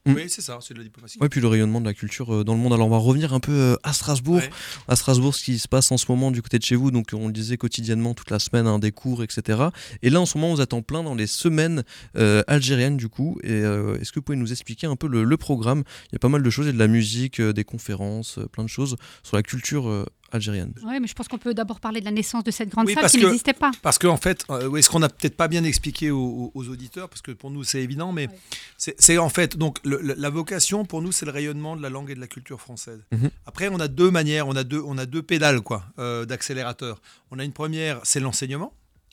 Mm. 0.07 0.15
Oui, 0.15 0.25
c'est 0.29 0.43
ça, 0.43 0.59
c'est 0.61 0.73
de 0.73 0.79
la 0.79 0.85
diplomatie. 0.85 1.19
Ouais, 1.21 1.29
puis 1.29 1.41
le 1.41 1.49
rayonnement 1.49 1.81
de 1.81 1.87
la 1.87 1.95
culture 1.95 2.33
euh, 2.33 2.45
dans 2.45 2.55
le 2.55 2.61
monde. 2.61 2.73
Alors 2.73 2.87
on 2.87 2.91
va 2.91 2.99
revenir 2.99 3.35
un 3.35 3.41
peu 3.41 3.53
euh, 3.53 3.77
à 3.83 3.93
Strasbourg. 3.93 4.37
Ouais. 4.37 4.51
À 4.89 4.97
Strasbourg, 4.97 5.35
ce 5.35 5.45
qui 5.45 5.59
se 5.59 5.69
passe 5.69 5.91
en 5.91 5.97
ce 5.97 6.07
moment 6.09 6.31
du 6.31 6.43
côté 6.43 6.59
de 6.59 6.65
chez 6.65 6.77
vous, 6.77 6.91
donc 6.91 7.09
on 7.13 7.27
le 7.27 7.33
disait 7.33 7.57
quotidiennement 7.57 8.15
toute 8.15 8.31
la 8.31 8.39
semaine, 8.39 8.67
hein, 8.67 8.79
des 8.79 8.93
cours, 8.93 9.23
etc. 9.23 9.65
Et 10.03 10.11
là 10.11 10.21
en 10.21 10.27
ce 10.27 10.39
moment, 10.39 10.55
vous 10.55 10.61
êtes 10.61 10.75
en 10.75 10.83
plein 10.83 11.03
dans 11.03 11.15
les 11.15 11.27
semaines 11.27 11.83
euh, 12.17 12.43
algériennes 12.47 12.97
du 12.97 13.09
coup. 13.09 13.39
Et 13.43 13.51
euh, 13.51 13.99
est-ce 14.01 14.13
que 14.13 14.21
vous 14.21 14.25
pouvez 14.25 14.39
nous 14.39 14.53
expliquer 14.53 14.87
un 14.87 14.97
peu 14.97 15.09
le, 15.09 15.25
le 15.25 15.37
programme? 15.37 15.83
Il 16.11 16.15
y 16.15 16.17
a 16.17 16.19
pas 16.21 16.29
mal 16.29 16.43
de 16.43 16.51
choses, 16.51 16.67
il 16.67 16.69
y 16.69 16.71
a 16.71 16.75
de 16.75 16.79
la 16.79 16.89
musique, 16.89 17.41
euh, 17.41 17.53
des 17.53 17.65
conférences, 17.65 18.39
plein 18.53 18.65
de 18.65 18.69
choses 18.69 18.97
sur 19.23 19.37
la 19.37 19.43
culture 19.43 20.07
algérienne. 20.33 20.73
Oui, 20.85 20.99
mais 21.00 21.06
je 21.06 21.14
pense 21.14 21.28
qu'on 21.28 21.38
peut 21.38 21.54
d'abord 21.54 21.80
parler 21.80 22.00
de 22.00 22.04
la 22.04 22.11
naissance 22.11 22.45
de 22.45 22.50
cette 22.50 22.68
grande 22.68 22.87
Oui, 22.87 22.95
salle 22.95 23.11
qui 23.11 23.18
n'existait 23.18 23.52
pas. 23.52 23.71
Parce 23.83 23.99
qu'en 23.99 24.16
fait, 24.16 24.45
euh, 24.50 24.80
ce 24.83 24.90
qu'on 24.90 24.99
n'a 24.99 25.09
peut-être 25.09 25.37
pas 25.37 25.49
bien 25.49 25.64
expliqué 25.64 26.11
aux, 26.11 26.50
auditeurs, 26.54 27.09
parce 27.09 27.23
que 27.23 27.33
pour 27.33 27.50
nous 27.50 27.64
c'est 27.64 27.83
évident, 27.83 28.12
mais 28.12 28.28
Ouais. 28.28 28.95
c'est 28.99 29.18
en 29.18 29.28
fait, 29.28 29.56
donc 29.56 29.78
le- 29.85 30.00
le- 30.02 30.14
la 30.16 30.30
vocation 30.30 30.85
pour 30.85 31.02
nous 31.02 31.12
c'est 31.12 31.26
le 31.26 31.33
rayonnement 31.33 31.76
de 31.76 31.83
la 31.83 31.90
langue 31.90 32.11
et 32.11 32.14
de 32.14 32.21
la 32.21 32.26
culture 32.26 32.61
française. 32.61 33.00
Mhm. 33.12 33.30
Après, 33.47 33.68
on 33.68 33.78
a 33.80 33.88
deux 33.88 34.11
manières, 34.11 34.49
on 34.49 34.56
a 34.56 34.64
deux, 34.64 34.83
on 34.85 34.99
a 34.99 35.06
deux 35.06 35.23
pédales 35.23 35.61
quoi, 35.61 35.85
euh, 35.99 36.25
d'accélérateur. 36.25 37.00
On 37.30 37.38
a 37.38 37.45
une 37.45 37.52
première, 37.52 38.00
c'est 38.04 38.21
l'enseignement. 38.21 38.73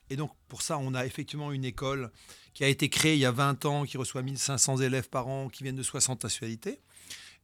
Et 0.10 0.15
donc 0.15 0.32
pour 0.50 0.62
ça, 0.62 0.77
on 0.77 0.93
a 0.93 1.05
effectivement 1.05 1.51
une 1.51 1.65
école 1.65 2.12
qui 2.53 2.63
a 2.63 2.67
été 2.67 2.89
créée 2.89 3.13
il 3.13 3.20
y 3.20 3.25
a 3.25 3.32
20 3.32 3.65
ans, 3.65 3.84
qui 3.86 3.98
reçoit 3.98 4.22
1500 4.22 4.77
élèves 4.77 5.10
par 5.10 5.27
an, 5.27 5.50
qui 5.50 5.63
viennent 5.63 5.75
de 5.75 5.84
60 5.84 6.24
nationalités. 6.24 6.79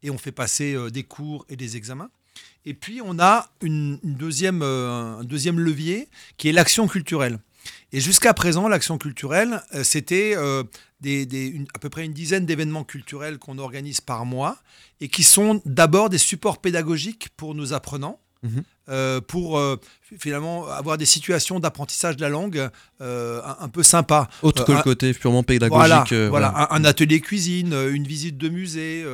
Et 0.04 0.12
on 0.12 0.18
fait 0.18 0.32
passer 0.32 0.76
euh, 0.76 0.90
des 0.92 1.04
cours 1.04 1.46
et 1.50 1.56
des 1.56 1.78
examens. 1.78 2.10
Et 2.66 2.74
puis 2.74 3.02
on 3.04 3.20
a 3.20 3.50
deuxième, 3.62 4.62
euh, 4.62 5.20
un 5.20 5.24
deuxième 5.24 5.60
levier 5.60 6.10
qui 6.38 6.50
est 6.50 6.52
l'action 6.52 6.88
culturelle. 6.88 7.40
Et 7.92 8.00
jusqu'à 8.00 8.34
présent, 8.34 8.68
l'action 8.68 8.98
culturelle, 8.98 9.62
euh, 9.74 9.84
c'était 9.84 10.34
euh, 10.36 10.64
à 11.74 11.80
peu 11.80 11.90
près 11.90 12.06
une 12.06 12.14
dizaine 12.14 12.46
d'événements 12.46 12.84
culturels 12.84 13.38
qu'on 13.38 13.58
organise 13.58 14.02
par 14.02 14.26
mois 14.26 14.58
et 15.02 15.08
qui 15.08 15.24
sont 15.24 15.62
d'abord 15.66 16.10
des 16.10 16.18
supports 16.18 16.60
pédagogiques 16.60 17.30
pour 17.36 17.56
nos 17.56 17.74
apprenants. 17.74 18.20
Mhm. 18.44 18.64
Euh, 18.90 19.22
pour 19.22 19.58
euh, 19.58 19.78
finalement 20.18 20.68
avoir 20.68 20.98
des 20.98 21.06
situations 21.06 21.60
d'apprentissage 21.60 22.16
de 22.16 22.22
la 22.22 22.30
langue 22.30 22.70
euh, 23.02 23.42
un, 23.44 23.58
un 23.66 23.70
peu 23.70 23.84
sympa. 23.84 24.28
Autre 24.42 24.66
que 24.66 24.72
le 24.72 24.82
côté 24.82 25.14
purement 25.14 25.44
voilà, 25.48 25.70
pédagogique. 25.70 26.14
euh, 26.14 26.30
voilà, 26.30 26.54
un, 26.72 26.78
un 26.78 26.86
atelier 26.86 27.22
cuisine, 27.22 27.74
une 27.74 28.08
visite 28.08 28.38
de 28.38 28.50
musée, 28.50 29.06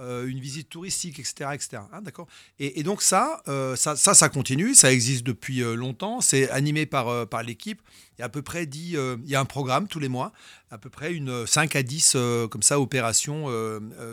une 0.00 0.40
visite 0.40 0.68
touristique, 0.68 1.18
etc. 1.18 1.50
etc. 1.54 1.82
Hein, 1.92 2.02
d'accord 2.02 2.26
et, 2.58 2.80
et 2.80 2.82
donc 2.82 3.02
ça, 3.02 3.42
ça, 3.76 3.96
ça, 3.96 4.14
ça 4.14 4.28
continue, 4.28 4.74
ça 4.74 4.92
existe 4.92 5.24
depuis 5.24 5.60
longtemps, 5.60 6.20
c'est 6.20 6.50
animé 6.50 6.86
par, 6.86 7.26
par 7.28 7.42
l'équipe. 7.42 7.80
Il 8.20 8.20
y 8.20 8.24
a 8.24 8.26
à 8.26 8.28
peu 8.28 8.42
près 8.42 8.66
10, 8.66 8.96
euh, 8.96 9.16
il 9.24 9.30
y 9.30 9.34
a 9.34 9.40
un 9.40 9.46
programme 9.46 9.88
tous 9.88 9.98
les 9.98 10.10
mois, 10.10 10.32
à 10.70 10.76
peu 10.76 10.90
près 10.90 11.14
une 11.14 11.46
5 11.46 11.74
à 11.74 11.82
10 11.82 12.12
euh, 12.16 12.48
comme 12.48 12.60
ça 12.60 12.78
opérations 12.78 13.46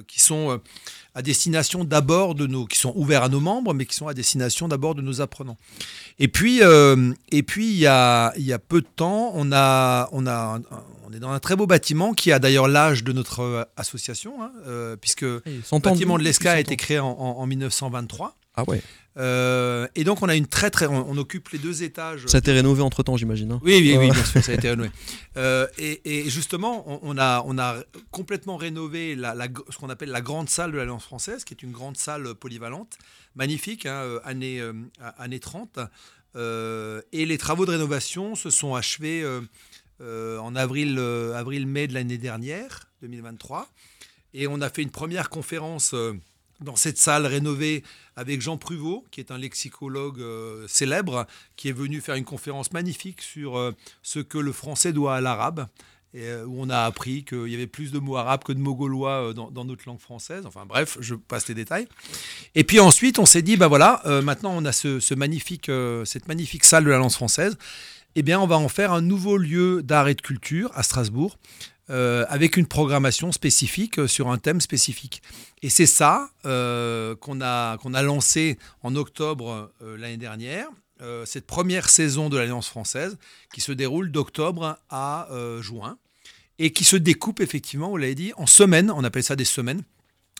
qui 0.07 0.21
sont 0.21 0.61
à 1.13 1.21
destination 1.21 1.83
d'abord 1.83 2.33
de 2.33 2.47
nos, 2.47 2.65
qui 2.65 2.77
sont 2.77 2.93
ouverts 2.95 3.23
à 3.23 3.29
nos 3.29 3.41
membres, 3.41 3.73
mais 3.73 3.85
qui 3.85 3.95
sont 3.95 4.07
à 4.07 4.13
destination 4.13 4.69
d'abord 4.69 4.95
de 4.95 5.01
nos 5.01 5.06
apprenants. 5.21 5.57
Et 6.19 6.27
puis, 6.27 6.59
euh, 6.61 7.13
et 7.31 7.43
puis 7.43 7.67
il 7.67 7.77
y 7.77 7.87
a, 7.87 8.33
il 8.37 8.43
y 8.45 8.53
a 8.53 8.59
peu 8.59 8.81
de 8.81 8.87
temps, 8.95 9.31
on 9.35 9.51
a, 9.51 10.09
on 10.11 10.25
a, 10.27 10.59
on 11.09 11.13
est 11.13 11.19
dans 11.19 11.29
un 11.31 11.39
très 11.39 11.55
beau 11.55 11.67
bâtiment 11.67 12.13
qui 12.13 12.31
a 12.31 12.39
d'ailleurs 12.39 12.67
l'âge 12.67 13.03
de 13.03 13.11
notre 13.13 13.41
euh, 13.41 13.63
association, 13.77 14.41
hein, 14.43 14.51
euh, 14.67 14.95
puisque 14.95 15.21
le 15.21 15.41
Et 15.45 15.59
100 15.63 15.77
ans 15.77 15.79
bâtiment 15.91 16.17
de 16.17 16.23
l'ESCA 16.23 16.51
a 16.51 16.55
100 16.55 16.59
été 16.61 16.75
créé 16.77 16.99
en, 16.99 17.07
en- 17.07 17.37
en 17.39 17.45
1923. 17.47 18.35
Ah 18.55 18.63
ouais. 18.67 18.81
Euh, 19.17 19.87
et 19.95 20.03
donc 20.03 20.21
on 20.21 20.29
a 20.29 20.35
une 20.35 20.45
très 20.47 20.69
très, 20.69 20.85
on, 20.85 21.09
on 21.09 21.17
occupe 21.17 21.49
les 21.49 21.57
deux 21.57 21.81
étages. 21.83 22.25
Ça 22.27 22.37
a 22.37 22.39
été 22.39 22.51
rénové 22.51 22.81
entre 22.83 23.01
temps, 23.03 23.17
j'imagine. 23.17 23.51
hein. 23.53 23.59
Oui, 23.63 23.77
oui, 23.81 23.91
oui, 23.91 23.97
Ouais. 24.07 24.11
bien 24.11 24.23
sûr, 24.23 24.43
ça 24.43 24.51
a 24.51 24.55
été 24.55 24.69
rénové. 24.71 24.91
Euh, 25.37 25.67
et, 25.79 26.01
et 26.25 26.29
justement, 26.29 26.83
on, 26.87 26.99
on 27.15 27.17
a, 27.17 27.43
on 27.47 27.57
a 27.57 27.77
complètement 28.11 28.57
rénové 28.57 29.15
la, 29.15 29.33
la- 29.33 29.47
ce 29.69 29.77
qu'on 29.77 29.89
appelle 29.89 30.09
la 30.09 30.21
grande 30.21 30.49
salle 30.49 30.71
de 30.71 30.77
l'Alliance 30.77 31.03
française, 31.03 31.43
qui 31.45 31.53
est 31.53 31.63
une 31.63 31.71
grande 31.71 31.97
salle 31.97 32.35
polyvalente, 32.35 32.97
magnifique, 33.35 33.85
hein, 33.87 34.19
année, 34.23 34.59
euh, 34.61 34.73
année 35.17 35.39
30. 35.39 35.79
Euh, 36.35 37.01
et 37.11 37.25
les 37.25 37.37
travaux 37.39 37.65
de 37.65 37.71
rénovation 37.71 38.35
se 38.35 38.51
sont 38.51 38.75
achevés 38.75 39.23
euh, 40.01 40.37
en 40.39 40.55
avril, 40.55 40.97
euh, 40.99 41.33
avril-mai 41.33 41.87
de 41.87 41.95
l'année 41.95 42.19
dernière, 42.19 42.81
2023. 43.01 43.67
Et 44.35 44.45
on 44.45 44.61
a 44.61 44.69
fait 44.69 44.83
une 44.83 44.91
première 44.91 45.29
conférence 45.29 45.95
dans 46.61 46.75
cette 46.75 46.97
salle 46.97 47.25
rénovée 47.25 47.83
avec 48.15 48.41
Jean 48.41 48.57
Pruvot, 48.57 49.05
qui 49.11 49.19
est 49.19 49.31
un 49.31 49.37
lexicologue 49.37 50.19
euh, 50.19 50.65
célèbre, 50.67 51.27
qui 51.55 51.69
est 51.69 51.73
venu 51.73 52.01
faire 52.01 52.15
une 52.15 52.25
conférence 52.25 52.71
magnifique 52.71 53.21
sur 53.21 53.57
euh, 53.57 53.73
ce 54.01 54.19
que 54.19 54.37
le 54.37 54.51
français 54.51 54.93
doit 54.93 55.15
à 55.15 55.21
l'arabe. 55.21 55.67
Euh, 56.15 56.45
où 56.45 56.55
on 56.61 56.69
a 56.69 56.79
appris 56.79 57.25
qu'il 57.25 57.49
y 57.49 57.53
avait 57.53 57.67
plus 57.67 57.91
de 57.91 57.99
mots 57.99 58.15
arabes 58.15 58.41
que 58.43 58.53
de 58.53 58.59
mots 58.59 58.73
gaulois 58.73 59.33
dans, 59.33 59.65
notre 59.65 59.83
langue 59.85 59.99
française. 59.99 60.45
Enfin 60.47 60.65
bref, 60.65 60.97
je 61.01 61.13
passe 61.13 61.47
les 61.49 61.53
détails. 61.53 61.85
Et 62.55 62.63
puis 62.63 62.79
ensuite, 62.79 63.19
on 63.19 63.25
s'est 63.25 63.41
dit, 63.41 63.57
bah 63.57 63.67
voilà, 63.67 64.01
maintenant 64.23 64.53
on 64.55 64.63
a 64.63 64.71
ce, 64.71 65.13
magnifique, 65.13 65.69
cette 66.05 66.27
magnifique 66.29 66.63
salle 66.63 66.85
de 66.85 66.89
la 66.89 66.97
lance 66.97 67.15
française. 67.15 67.57
Eh 68.15 68.23
bien, 68.23 68.39
on 68.39 68.47
va 68.47 68.57
en 68.57 68.69
faire 68.69 68.93
un 68.93 69.01
nouveau 69.01 69.37
lieu 69.37 69.83
d'art 69.83 70.07
et 70.07 70.15
de 70.15 70.21
culture 70.21 70.71
à 70.73 70.81
Strasbourg, 70.81 71.37
euh, 71.89 72.25
avec 72.27 72.57
une 72.57 72.65
programmation 72.65 73.31
spécifique 73.31 73.97
euh, 73.97 74.07
sur 74.07 74.29
un 74.29 74.37
thème 74.37 74.59
spécifique. 74.59 75.21
Et 75.61 75.69
c'est 75.69 75.85
ça 75.85 76.29
euh, 76.45 77.15
qu'on 77.15 77.39
a, 77.39 77.77
a 77.77 78.01
lancé 78.01 78.57
en 78.83 78.95
octobre 78.97 79.71
l'année 79.81 80.17
dernière, 80.17 80.67
cette 81.25 81.45
première 81.45 81.89
saison 81.89 82.27
de 82.29 82.37
l'Alliance 82.37 82.67
française 82.67 83.17
qui 83.53 83.61
se 83.61 83.71
déroule 83.71 84.11
d'octobre 84.11 84.77
à 84.89 85.29
juin 85.61 85.97
et 86.57 86.71
qui 86.71 86.83
se 86.83 86.95
découpe 86.95 87.39
effectivement, 87.39 87.89
vous 87.89 87.97
l'avez 87.97 88.15
dit, 88.15 88.33
en 88.35 88.47
semaines, 88.47 88.91
on 88.91 89.03
appelle 89.03 89.23
ça 89.23 89.35
des 89.35 89.45
semaines. 89.45 89.83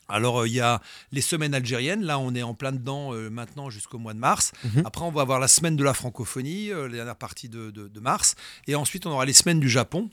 Alors, 0.10 0.42
euh, 0.42 0.48
il 0.48 0.54
y 0.54 0.60
a 0.62 0.82
les 1.12 1.22
semaines 1.22 1.54
algériennes. 1.54 2.04
Là, 2.04 2.18
on 2.20 2.34
est 2.36 2.44
en 2.44 2.54
plein 2.54 2.72
dedans 2.72 3.14
euh, 3.14 3.30
maintenant 3.30 3.70
jusqu'au 3.70 3.98
mois 3.98 4.14
de 4.14 4.20
mars. 4.20 4.52
Mhm. 4.64 4.84
Après, 4.86 5.04
on 5.04 5.12
va 5.12 5.22
avoir 5.22 5.40
la 5.40 5.48
semaine 5.48 5.76
de 5.76 5.84
la 5.84 5.94
francophonie, 5.94 6.72
euh, 6.72 6.88
la 6.88 6.96
dernière 6.96 7.16
partie 7.16 7.50
de, 7.50 7.72
de- 7.72 7.88
de 7.88 8.00
mars. 8.00 8.36
Et 8.68 8.76
ensuite, 8.76 9.06
on 9.06 9.12
aura 9.12 9.26
les 9.26 9.34
semaines 9.34 9.60
du 9.60 9.70
Japon. 9.70 10.10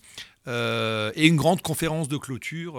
et 0.47 1.27
une 1.27 1.37
grande 1.37 1.63
conférence 1.63 2.07
de 2.09 2.19
clôture 2.19 2.77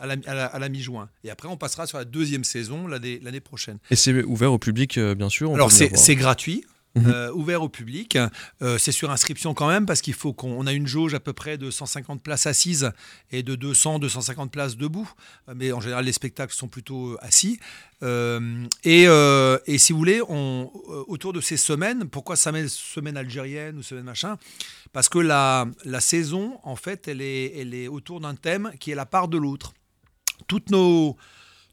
à 0.00 0.06
la, 0.06 0.16
à 0.26 0.34
la- 0.34 0.46
à 0.46 0.58
la 0.58 0.68
mi-juin. 0.68 1.08
Et 1.24 1.30
après, 1.30 1.48
on 1.48 1.56
passera 1.56 1.86
sur 1.86 1.98
la 1.98 2.04
deuxième 2.04 2.44
saison 2.44 2.86
l'année 2.86 3.40
prochaine. 3.40 3.78
Et 3.90 3.96
c'est 3.96 4.22
ouvert 4.22 4.52
au 4.52 4.58
public, 4.58 4.98
bien 4.98 5.28
sûr. 5.28 5.50
on 5.50 5.54
Alors 5.54 5.70
c'est 5.72 6.14
gratuit. 6.16 6.64
Mhm. 6.96 7.10
euh, 7.12 7.32
ouvert 7.32 7.62
au 7.62 7.68
public, 7.68 8.18
Euh, 8.62 8.78
c'est 8.78 8.92
sur 8.92 9.10
inscription 9.10 9.54
quand 9.54 9.68
même 9.68 9.86
parce 9.86 10.00
qu'il 10.00 10.14
faut 10.14 10.32
qu'on 10.32 10.52
on 10.52 10.66
a 10.66 10.72
une 10.72 10.86
jauge 10.86 11.14
à 11.14 11.20
peu 11.20 11.32
près 11.32 11.58
de 11.58 11.70
150 11.70 12.22
places 12.22 12.46
assises 12.46 12.90
et 13.30 13.42
de 13.42 13.54
200 13.54 13.98
250 13.98 14.50
places 14.50 14.76
debout, 14.76 15.10
Euh, 15.48 15.54
mais 15.54 15.72
en 15.72 15.80
général 15.80 16.04
les 16.04 16.12
spectacles 16.12 16.54
sont 16.54 16.68
plutôt 16.68 17.16
assis. 17.20 17.60
Et, 18.02 19.78
si 19.78 19.92
vous 19.92 19.98
voulez, 19.98 20.20
autour 20.20 21.32
de 21.32 21.40
ces 21.40 21.56
semaines, 21.56 22.08
pourquoi 22.08 22.36
ça 22.36 22.52
met 22.52 22.68
semaine 22.68 23.16
algérienne 23.16 23.78
ou 23.78 23.82
semaine 23.82 24.04
machin? 24.04 24.36
Parce 24.92 25.08
que 25.08 25.18
la, 25.18 25.66
saison, 26.00 26.58
en 26.62 26.76
fait, 26.76 27.08
elle 27.08 27.20
est 27.20 27.88
autour 27.88 28.20
d'un 28.20 28.34
thème 28.34 28.72
qui 28.80 28.90
est 28.90 28.94
la 28.94 29.06
part 29.06 29.28
de 29.28 29.38
l'autre. 29.38 29.72
Toutes 30.46 30.70
nos, 30.70 31.16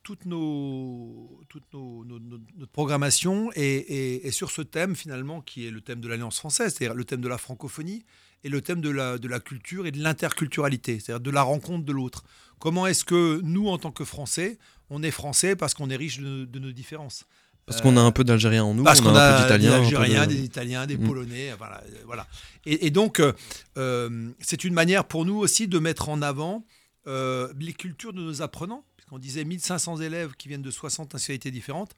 toutes 0.04 0.26
nos, 0.26 1.40
toute 1.50 1.64
nos, 1.74 2.04
notre 2.04 2.72
programmation 2.72 3.52
est, 3.54 3.62
est- 3.64 4.26
est 4.28 4.32
sur 4.32 4.52
ce 4.52 4.62
thème 4.62 4.96
finalement 4.96 5.42
qui 5.42 5.66
est 5.66 5.72
le 5.72 5.82
thème 5.82 6.02
de 6.02 6.08
l'Alliance 6.08 6.38
française, 6.40 6.76
c'est-à-dire 6.78 6.96
le 6.96 7.06
thème 7.06 7.22
de 7.22 7.28
la 7.30 7.38
francophonie 7.38 8.04
et 8.44 8.50
le 8.50 8.62
thème 8.62 8.82
de 8.82 8.90
la, 8.90 9.18
de 9.18 9.28
la 9.30 9.40
culture 9.40 9.88
et 9.88 9.92
de 9.92 10.00
l'interculturalité, 10.04 11.00
c'est-à-dire 11.00 11.22
de 11.22 11.32
la 11.32 11.42
rencontre 11.44 11.86
de 11.86 11.94
l'autre. 11.94 12.24
Comment 12.60 12.86
est-ce 12.88 13.06
que 13.06 13.40
nous, 13.44 13.68
en 13.70 13.78
tant 13.78 13.92
que 13.92 14.04
Français, 14.04 14.58
on 14.90 15.02
est 15.04 15.12
Français 15.12 15.56
parce 15.56 15.74
qu'on 15.74 15.90
est 15.90 15.96
riche 15.96 16.20
de, 16.20 16.46
de 16.46 16.60
nos 16.60 16.72
différences? 16.72 17.26
Parce 17.66 17.80
qu'on 17.80 17.96
a 17.96 18.02
un 18.02 18.12
peu 18.12 18.26
d'Algérien 18.26 18.66
en 18.66 18.74
nous, 18.74 18.84
parce 18.84 19.00
on 19.00 19.04
qu'on 19.04 19.16
a 19.16 19.26
un 19.26 19.38
peu 19.38 19.44
d'Italien. 19.44 19.70
des 19.80 19.86
Algériens, 19.86 20.28
de- 20.28 20.34
des 20.34 20.44
Italiens, 20.44 20.86
des 20.86 20.98
Mm. 20.98 21.08
Polonais, 21.08 21.54
voilà. 21.58 21.82
euh, 21.88 22.04
voilà. 22.06 22.28
Et, 22.66 22.88
et 22.88 22.90
donc, 22.92 23.22
euh, 23.22 23.32
euh, 23.78 24.30
c'est 24.42 24.66
une 24.66 24.74
manière 24.74 25.06
pour 25.06 25.24
nous 25.24 25.36
aussi 25.38 25.70
de 25.70 25.80
mettre 25.80 26.10
en 26.10 26.22
avant 26.22 26.66
euh, 27.08 27.54
les 27.58 27.72
cultures 27.74 28.12
de 28.12 28.22
nos 28.22 28.42
apprenants. 28.42 28.84
Puisqu'on 29.04 29.20
disait 29.20 29.44
1500 29.44 29.98
élèves 29.98 30.32
qui 30.38 30.48
viennent 30.48 30.62
de 30.62 30.72
60 30.72 31.14
nationalités 31.14 31.52
différentes. 31.52 31.92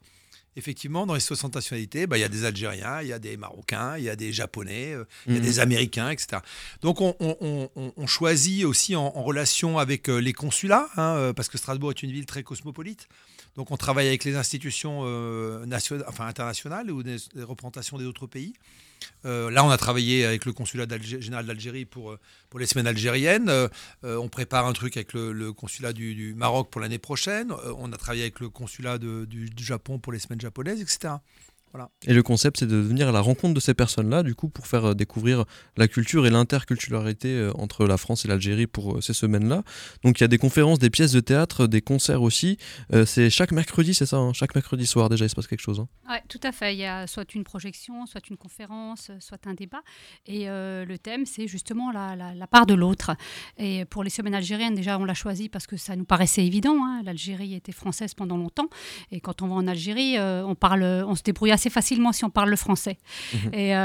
Effectivement, 0.56 1.06
dans 1.06 1.14
les 1.14 1.20
60 1.20 1.54
nationalités, 1.54 2.06
bah, 2.06 2.16
il 2.18 2.22
y 2.22 2.24
a 2.24 2.28
des 2.28 2.44
Algériens, 2.46 3.00
il 3.02 3.08
y 3.08 3.12
a 3.12 3.18
des 3.18 3.36
Marocains, 3.36 3.96
il 3.98 4.04
y 4.04 4.08
a 4.08 4.16
des 4.16 4.32
Japonais, 4.32 4.92
euh, 4.94 5.04
il 5.26 5.34
y 5.34 5.36
a 5.36 5.40
Mhm. 5.40 5.44
des 5.46 5.60
Américains, 5.60 6.10
etc. 6.10 6.38
Donc 6.80 7.00
on, 7.02 7.14
on- 7.20 7.36
on- 7.40 7.70
on- 7.76 7.92
on 7.96 8.06
choisit 8.06 8.64
aussi 8.64 8.96
en, 8.96 9.02
en 9.14 9.22
relation 9.22 9.78
avec 9.78 10.08
euh, 10.08 10.16
les 10.18 10.32
consulats, 10.32 10.88
hein, 10.96 11.14
euh, 11.16 11.32
parce 11.32 11.48
que 11.48 11.58
Strasbourg 11.58 11.90
est 11.90 12.02
une 12.02 12.10
ville 12.10 12.26
très 12.26 12.42
cosmopolite. 12.42 13.06
Donc 13.54 13.70
on 13.70 13.76
travaille 13.76 14.08
avec 14.08 14.24
les 14.24 14.34
institutions 14.36 15.02
euh, 15.04 15.64
nationales, 15.66 16.06
enfin 16.08 16.26
internationales 16.26 16.90
ou 16.90 17.02
des, 17.02 17.16
des 17.34 17.42
représentations 17.42 17.98
des 17.98 18.04
autres 18.06 18.26
pays. 18.26 18.54
Euh, 19.24 19.50
là, 19.50 19.64
on 19.64 19.70
a 19.70 19.76
travaillé 19.76 20.24
avec 20.24 20.44
le 20.44 20.52
consulat 20.52 20.86
général 21.00 21.46
d'Algérie 21.46 21.84
pour, 21.84 22.12
euh, 22.12 22.18
pour 22.50 22.60
les 22.60 22.66
semaines 22.66 22.86
algériennes. 22.86 23.48
Euh, 23.48 23.68
on 24.02 24.28
prépare 24.28 24.66
un 24.66 24.72
truc 24.72 24.96
avec 24.96 25.12
le, 25.12 25.52
consulat 25.52 25.92
du, 25.92 26.34
Maroc 26.36 26.70
pour 26.70 26.80
l'année 26.80 26.98
prochaine. 26.98 27.52
On 27.78 27.92
a 27.92 27.96
travaillé 27.96 28.22
avec 28.22 28.40
le 28.40 28.48
consulat 28.48 28.98
du 28.98 29.50
Japon 29.58 29.98
pour 29.98 30.12
les 30.12 30.18
semaines 30.18 30.40
japonaises, 30.40 30.80
etc. 30.80 31.14
Et 32.06 32.14
le 32.14 32.22
concept, 32.22 32.58
c'est 32.60 32.66
de 32.66 32.76
venir 32.76 33.08
à 33.08 33.12
la 33.12 33.20
rencontre 33.20 33.54
de 33.54 33.60
ces 33.60 33.74
personnes-là, 33.74 34.22
du 34.22 34.34
coup, 34.34 34.48
pour 34.48 34.66
faire 34.66 34.84
euh, 34.90 34.94
découvrir 34.94 35.44
la 35.76 35.88
culture 35.88 36.26
et 36.26 36.30
l'interculturalité 36.30 37.28
euh, 37.34 37.52
entre 37.54 37.86
la 37.86 37.96
France 37.96 38.24
et 38.24 38.28
l'Algérie 38.28 38.66
pour 38.66 38.96
euh, 38.96 39.00
ces 39.00 39.12
semaines-là. 39.14 39.62
Donc 40.04 40.18
il 40.20 40.22
y 40.22 40.24
a 40.24 40.28
des 40.28 40.38
conférences, 40.38 40.78
des 40.78 40.90
pièces 40.90 41.12
de 41.12 41.20
théâtre, 41.20 41.66
des 41.66 41.80
concerts 41.82 42.22
aussi. 42.22 42.58
Euh, 42.92 43.04
c'est 43.06 43.30
chaque 43.30 43.52
mercredi, 43.52 43.94
c'est 43.94 44.06
ça 44.06 44.16
hein 44.16 44.32
Chaque 44.32 44.54
mercredi 44.54 44.86
soir, 44.86 45.08
déjà, 45.08 45.24
il 45.24 45.28
se 45.30 45.34
passe 45.34 45.46
quelque 45.46 45.60
chose. 45.60 45.80
hein. 45.80 45.88
Ouais, 46.10 46.22
tout 46.28 46.40
à 46.42 46.52
fait. 46.52 46.74
Il 46.74 46.78
y 46.78 46.84
a 46.86 47.06
soit 47.06 47.34
une 47.34 47.44
projection, 47.44 48.06
soit 48.06 48.28
une 48.30 48.36
conférence, 48.36 49.10
soit 49.20 49.46
un 49.46 49.54
débat. 49.54 49.82
Et 50.26 50.48
euh, 50.48 50.84
le 50.84 50.98
thème, 50.98 51.26
c'est 51.26 51.46
justement 51.48 51.90
la, 51.92 52.16
la- 52.16 52.34
la 52.34 52.46
part 52.46 52.66
de 52.66 52.74
l'autre. 52.74 53.12
Et 53.58 53.84
pour 53.86 54.02
les 54.04 54.10
semaines 54.10 54.34
algériennes, 54.34 54.74
déjà, 54.74 54.98
on 54.98 55.04
l'a 55.04 55.14
choisi 55.14 55.48
parce 55.48 55.66
que 55.66 55.76
ça 55.76 55.96
nous 55.96 56.04
paraissait 56.04 56.44
évident. 56.44 56.76
hein. 56.84 57.02
L'Algérie 57.04 57.54
était 57.54 57.72
française 57.72 58.14
pendant 58.14 58.36
longtemps. 58.36 58.68
Et 59.10 59.20
quand 59.20 59.42
on 59.42 59.48
va 59.48 59.54
en 59.54 59.66
Algérie, 59.66 60.16
euh, 60.18 60.44
on, 60.46 60.54
parle, 60.54 60.82
on 60.84 61.14
se 61.14 61.22
débrouille 61.22 61.52
assez 61.52 61.65
facilement 61.70 62.12
si 62.12 62.24
on 62.24 62.30
parle 62.30 62.50
le 62.50 62.56
français. 62.56 62.98
Mhm. 63.34 63.50
Et 63.54 63.76
euh, 63.76 63.78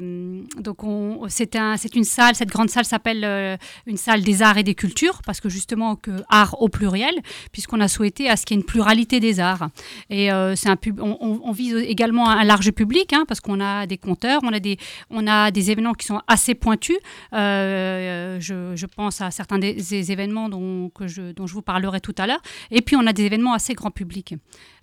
euh, 0.00 0.42
donc, 0.58 0.84
on- 0.84 1.26
c'est 1.28 1.56
un, 1.56 1.76
c'est 1.76 1.94
une 1.96 2.04
salle, 2.04 2.34
cette 2.34 2.48
grande 2.50 2.70
salle 2.70 2.84
s'appelle 2.84 3.24
euh, 3.24 3.56
une 3.86 3.96
salle 3.96 4.22
des 4.22 4.42
arts 4.42 4.58
et 4.58 4.62
des 4.62 4.74
cultures, 4.74 5.20
parce 5.24 5.40
que 5.40 5.48
justement, 5.48 5.96
que 5.96 6.10
art 6.28 6.60
au 6.62 6.68
pluriel, 6.68 7.14
puisqu'on 7.52 7.80
a 7.80 7.88
souhaité 7.88 8.28
à 8.28 8.36
ce 8.36 8.44
qu'il 8.46 8.56
y 8.56 8.58
ait 8.58 8.62
une 8.62 8.66
pluralité 8.66 9.20
des 9.20 9.40
arts. 9.40 9.68
Et 10.10 10.32
euh, 10.32 10.56
c'est 10.56 10.68
un 10.68 10.76
pub- 10.76 11.00
on, 11.00 11.16
on- 11.20 11.40
on 11.44 11.52
vise 11.52 11.74
également 11.76 12.28
un 12.28 12.44
large 12.44 12.70
public, 12.72 13.12
hein, 13.12 13.24
parce 13.26 13.40
qu'on 13.40 13.60
a 13.60 13.86
des 13.86 13.98
compteurs, 13.98 14.40
on 14.44 14.52
a 14.52 14.60
des, 14.60 14.76
on 15.10 15.26
a 15.26 15.50
des 15.50 15.70
événements 15.70 15.94
qui 15.94 16.06
sont 16.06 16.20
assez 16.28 16.54
pointus. 16.54 16.98
Euh, 17.32 18.38
je, 18.40 18.76
je 18.76 18.86
pense 18.86 19.20
à 19.20 19.30
certains 19.30 19.58
des, 19.58 19.74
des 19.74 20.12
événements 20.12 20.48
dont, 20.48 20.90
que 20.90 21.06
je, 21.06 21.32
dont 21.32 21.46
je 21.46 21.54
vous 21.54 21.62
parlerai 21.62 22.00
tout 22.00 22.14
à 22.18 22.26
l'heure. 22.26 22.42
Et 22.70 22.82
puis, 22.82 22.96
on 22.96 23.06
a 23.06 23.12
des 23.12 23.24
événements 23.24 23.52
assez 23.54 23.74
grand 23.74 23.90
public. 23.90 24.34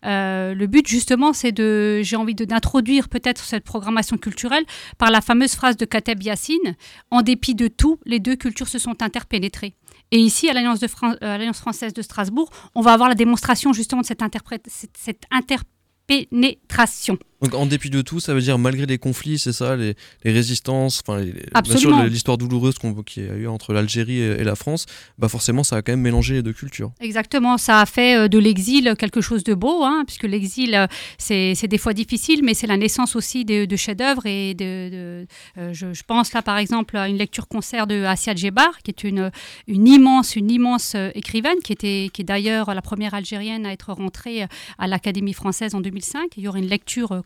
Euh, 0.07 0.53
le 0.53 0.67
but, 0.67 0.87
justement, 0.87 1.33
c'est 1.33 1.51
de, 1.51 2.01
j'ai 2.03 2.15
envie 2.15 2.33
d'introduire 2.35 3.09
peut-être 3.09 3.43
cette 3.43 3.63
programmation 3.63 4.17
culturelle 4.17 4.63
par 4.97 5.11
la 5.11 5.21
fameuse 5.21 5.53
phrase 5.55 5.77
de 5.77 5.85
Kateb 5.85 6.23
Yassine 6.23 6.75
En 7.11 7.21
dépit 7.21 7.55
de 7.55 7.67
tout, 7.67 7.99
les 8.05 8.19
deux 8.19 8.35
cultures 8.35 8.67
se 8.67 8.79
sont 8.79 9.01
interpénétrées. 9.03 9.73
Et 10.11 10.19
ici, 10.19 10.49
à 10.49 10.53
l'Alliance, 10.53 10.79
euh, 11.21 11.53
française 11.53 11.93
de 11.93 12.01
Strasbourg, 12.01 12.49
on 12.75 12.81
va 12.81 12.93
avoir 12.93 13.09
la 13.09 13.15
démonstration 13.15 13.73
justement 13.73 14.01
de 14.01 14.05
cette, 14.07 14.21
interprète- 14.21 14.65
cette, 14.67 14.95
cette 14.97 15.23
pénétration. 16.07 17.17
Donc 17.41 17.53
en 17.53 17.65
dépit 17.67 17.89
de 17.89 18.01
tout, 18.01 18.19
ça 18.19 18.33
veut 18.33 18.41
dire 18.41 18.57
malgré 18.57 18.85
les 18.85 18.97
conflits, 18.97 19.37
c'est 19.37 19.53
ça, 19.53 19.75
les, 19.75 19.95
les 20.23 20.31
résistances, 20.31 21.01
enfin 21.05 21.21
bien 21.21 21.33
sûr 21.33 21.49
Absolument. 21.53 22.03
l'histoire 22.03 22.37
douloureuse 22.37 22.77
qu'on 22.79 22.93
qu'il 23.03 23.25
y 23.25 23.29
a 23.29 23.33
eu 23.35 23.47
entre 23.47 23.73
l'Algérie 23.73 24.19
et, 24.19 24.39
et 24.39 24.43
la 24.43 24.55
France, 24.55 24.85
bah 25.19 25.29
forcément 25.29 25.63
ça 25.63 25.75
a 25.77 25.81
quand 25.81 25.91
même 25.91 26.01
mélangé 26.01 26.33
les 26.35 26.41
deux 26.41 26.53
cultures. 26.53 26.91
Exactement, 26.99 27.57
ça 27.57 27.79
a 27.81 27.85
fait 27.85 28.15
euh, 28.17 28.27
de 28.27 28.39
l'exil 28.39 28.95
quelque 28.97 29.21
chose 29.21 29.43
de 29.43 29.53
beau, 29.53 29.83
hein, 29.83 30.03
puisque 30.07 30.23
l'exil, 30.23 30.73
euh, 30.75 30.87
c'est 31.17 31.67
des 31.67 31.77
fois 31.77 31.93
difficile, 31.93 32.41
mais 32.43 32.53
c'est 32.53 32.67
la 32.67 32.77
naissance 32.77 33.15
aussi 33.15 33.45
de, 33.45 33.65
de 33.65 33.75
chefs-d'œuvre. 33.75 34.25
Et 34.25 34.53
de, 34.53 34.89
de- 34.89 35.27
euh, 35.59 35.73
je, 35.73 35.93
je 35.93 36.03
pense 36.03 36.33
là, 36.33 36.41
par 36.41 36.57
exemple, 36.57 36.97
à 36.97 37.07
une 37.07 37.17
lecture-concert 37.17 37.85
de 37.87 38.03
Assia 38.03 38.33
Djebar, 38.35 38.79
qui 38.83 38.91
est 38.91 39.03
une, 39.03 39.31
une 39.67 39.87
immense, 39.87 40.35
une 40.35 40.49
immense 40.49 40.95
écrivaine, 41.13 41.57
qui, 41.63 41.73
était, 41.73 42.09
qui 42.13 42.21
est 42.21 42.25
d'ailleurs 42.25 42.73
la 42.73 42.81
première 42.81 43.13
Algérienne 43.13 43.65
à 43.65 43.73
être 43.73 43.93
rentrée 43.93 44.45
à 44.77 44.87
l'Académie 44.87 45.33
française 45.33 45.75
en 45.75 45.81
2005. 45.81 46.29
Il 46.37 46.43
y 46.43 46.47
aura 46.47 46.59
une 46.59 46.67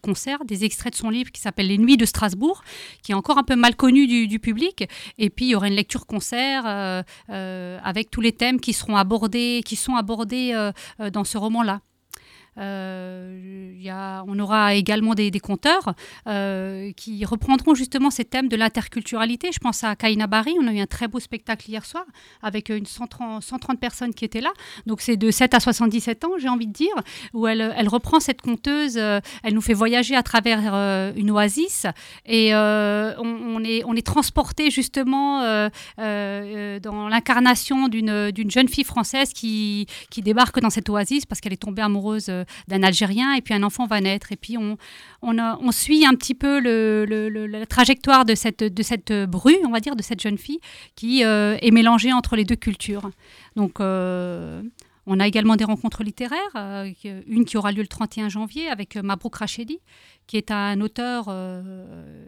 lecture-concert, 0.01 0.45
des 0.45 0.65
extraits 0.65 0.93
de 0.93 0.97
son 0.97 1.09
livre 1.09 1.31
qui 1.31 1.41
s'appelle 1.41 1.67
Les 1.67 1.77
Nuits 1.77 1.97
de 1.97 2.05
Strasbourg, 2.05 2.63
qui 3.03 3.11
est 3.11 3.15
encore 3.15 3.37
un 3.37 3.43
peu 3.43 3.55
mal 3.55 3.75
connu 3.75 4.07
du, 4.07 4.39
public. 4.39 4.87
Et 5.17 5.29
puis, 5.29 5.45
il 5.45 5.49
y 5.49 5.55
aura 5.55 5.67
une 5.67 5.75
lecture-concert 5.75 6.63
euh, 6.65 7.03
euh, 7.29 7.79
avec 7.83 8.09
tous 8.09 8.21
les 8.21 8.31
thèmes 8.31 8.59
qui 8.59 8.73
seront 8.73 8.95
abordés, 8.95 9.61
qui 9.63 9.75
sont 9.75 9.95
abordés 9.95 10.51
euh, 10.53 10.71
dans 11.11 11.23
ce 11.23 11.37
roman-là. 11.37 11.81
Euh, 12.57 14.21
on 14.27 14.39
aura 14.39 14.75
également 14.75 15.15
des, 15.15 15.31
des 15.31 15.39
conteurs 15.39 15.93
euh, 16.27 16.91
qui 16.95 17.23
reprendront 17.25 17.75
justement 17.75 18.09
ces 18.09 18.25
thèmes 18.25 18.49
de 18.49 18.55
l'interculturalité. 18.55 19.49
Je 19.53 19.59
pense 19.59 19.83
à 19.83 19.95
Kaina 19.95 20.27
Bari, 20.27 20.53
on 20.61 20.67
a 20.67 20.73
eu 20.73 20.79
un 20.79 20.85
très 20.85 21.07
beau 21.07 21.19
spectacle 21.19 21.69
hier 21.69 21.85
soir 21.85 22.05
avec 22.41 22.69
une 22.69 22.85
130, 22.85 23.41
130 23.41 23.79
personnes 23.79 24.13
qui 24.13 24.25
étaient 24.25 24.41
là. 24.41 24.51
Donc 24.85 25.01
c'est 25.01 25.17
de 25.17 25.31
7 25.31 25.53
à 25.53 25.59
77 25.59 26.25
ans, 26.25 26.31
j'ai 26.37 26.49
envie 26.49 26.67
de 26.67 26.73
dire, 26.73 26.93
où 27.33 27.47
elle, 27.47 27.87
reprend 27.87 28.19
cette 28.19 28.41
conteuse, 28.41 28.97
euh, 28.97 29.19
elle 29.43 29.53
nous 29.53 29.61
fait 29.61 29.73
voyager 29.73 30.15
à 30.15 30.23
travers 30.23 30.61
une 31.15 31.31
oasis 31.31 31.85
et 32.25 32.53
on, 32.53 33.63
est, 33.63 34.05
transporté 34.05 34.71
justement 34.71 35.41
dans 35.97 37.09
l'incarnation 37.09 37.87
d'une 37.87 38.51
jeune 38.51 38.67
fille 38.67 38.83
française 38.83 39.33
qui, 39.33 39.87
débarque 40.17 40.59
dans 40.59 40.69
cette 40.69 40.87
oasis 40.89 41.25
parce 41.25 41.41
qu'elle 41.41 41.53
est 41.53 41.57
tombée 41.57 41.81
amoureuse 41.81 42.31
d'un 42.67 42.83
Algérien 42.83 43.33
et 43.33 43.41
puis 43.41 43.53
un 43.53 43.63
enfant 43.63 43.85
va 43.85 44.01
naître. 44.01 44.31
Et 44.31 44.35
puis 44.35 44.57
on, 44.57 44.77
on, 45.21 45.71
suit 45.71 46.05
un 46.05 46.13
petit 46.13 46.35
peu 46.35 46.59
le- 46.59 47.05
la 47.47 47.65
trajectoire 47.65 48.25
de 48.25 48.35
cette, 48.35 48.63
de 48.63 48.83
cette 48.83 49.11
bru, 49.11 49.55
on 49.65 49.71
va 49.71 49.79
dire, 49.79 49.95
de 49.95 50.03
cette 50.03 50.21
jeune 50.21 50.37
fille 50.37 50.59
qui 50.95 51.23
euh, 51.23 51.57
est 51.61 51.71
mélangée 51.71 52.13
entre 52.13 52.35
les 52.35 52.45
deux 52.45 52.55
cultures. 52.55 53.09
Donc 53.55 53.79
euh, 53.79 54.61
on 55.13 55.19
a 55.19 55.27
également 55.27 55.55
des 55.55 55.65
rencontres 55.65 56.03
littéraires, 56.03 56.39
euh, 56.55 56.89
une 57.27 57.45
qui 57.45 57.57
aura 57.57 57.71
lieu 57.71 57.81
le 57.81 57.87
31 57.87 58.29
janvier 58.29 58.67
avec 58.69 58.95
euh, 58.95 59.01
Mabrouk 59.01 59.35
Rachedi, 59.35 59.79
qui 60.27 60.37
est 60.37 60.51
un 60.51 60.79
auteur 60.81 61.25
euh, 61.27 62.25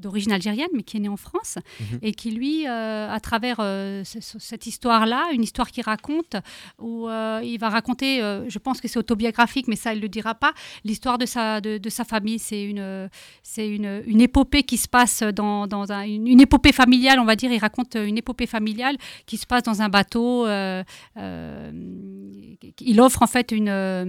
d'origine 0.00 0.32
algérienne, 0.32 0.68
mais 0.74 0.82
qui 0.82 0.96
est 0.96 1.00
né 1.00 1.08
en 1.08 1.16
France, 1.16 1.56
Mhm. 1.80 1.98
et 2.02 2.12
qui, 2.12 2.30
lui, 2.32 2.66
euh, 2.66 3.08
à 3.10 3.20
travers 3.20 3.56
ce- 3.58 4.18
ce- 4.20 4.38
cette 4.38 4.66
histoire-là, 4.66 5.28
une 5.32 5.42
histoire 5.42 5.70
qu'il 5.70 5.84
raconte, 5.84 6.36
où 6.80 7.08
il 7.42 7.56
va 7.58 7.68
raconter, 7.70 8.18
je 8.48 8.58
pense 8.58 8.80
que 8.80 8.88
c'est 8.88 8.98
autobiographique, 8.98 9.66
mais 9.68 9.76
ça, 9.76 9.92
il 9.94 9.98
ne 9.98 10.02
le 10.02 10.08
dira 10.08 10.34
pas, 10.34 10.52
l'histoire 10.84 11.16
de 11.18 11.26
sa, 11.26 11.60
de, 11.60 11.78
de 11.78 11.90
sa 11.90 12.04
famille. 12.04 12.38
C'est 12.38 12.64
une, 12.64 13.08
c'est 13.42 13.68
une, 13.68 14.02
une 14.06 14.20
épopée 14.20 14.64
qui 14.64 14.76
se 14.76 14.88
passe 14.88 15.22
dans, 15.22 15.66
dans 15.68 15.90
un- 15.92 16.02
une, 16.02 16.26
une 16.26 16.40
épopée 16.40 16.72
familiale, 16.72 17.18
on 17.20 17.24
va 17.24 17.36
dire. 17.36 17.50
Il 17.52 17.58
raconte 17.58 17.94
une 17.94 18.18
épopée 18.18 18.46
familiale 18.46 18.96
qui 19.26 19.36
se 19.36 19.46
passe 19.46 19.62
dans 19.62 19.80
un 19.80 19.88
bateau. 19.88 20.44
Il 22.80 23.00
offre 23.00 23.22
en 23.22 23.26
fait 23.26 23.52
une, 23.52 23.68
euh, 23.68 24.04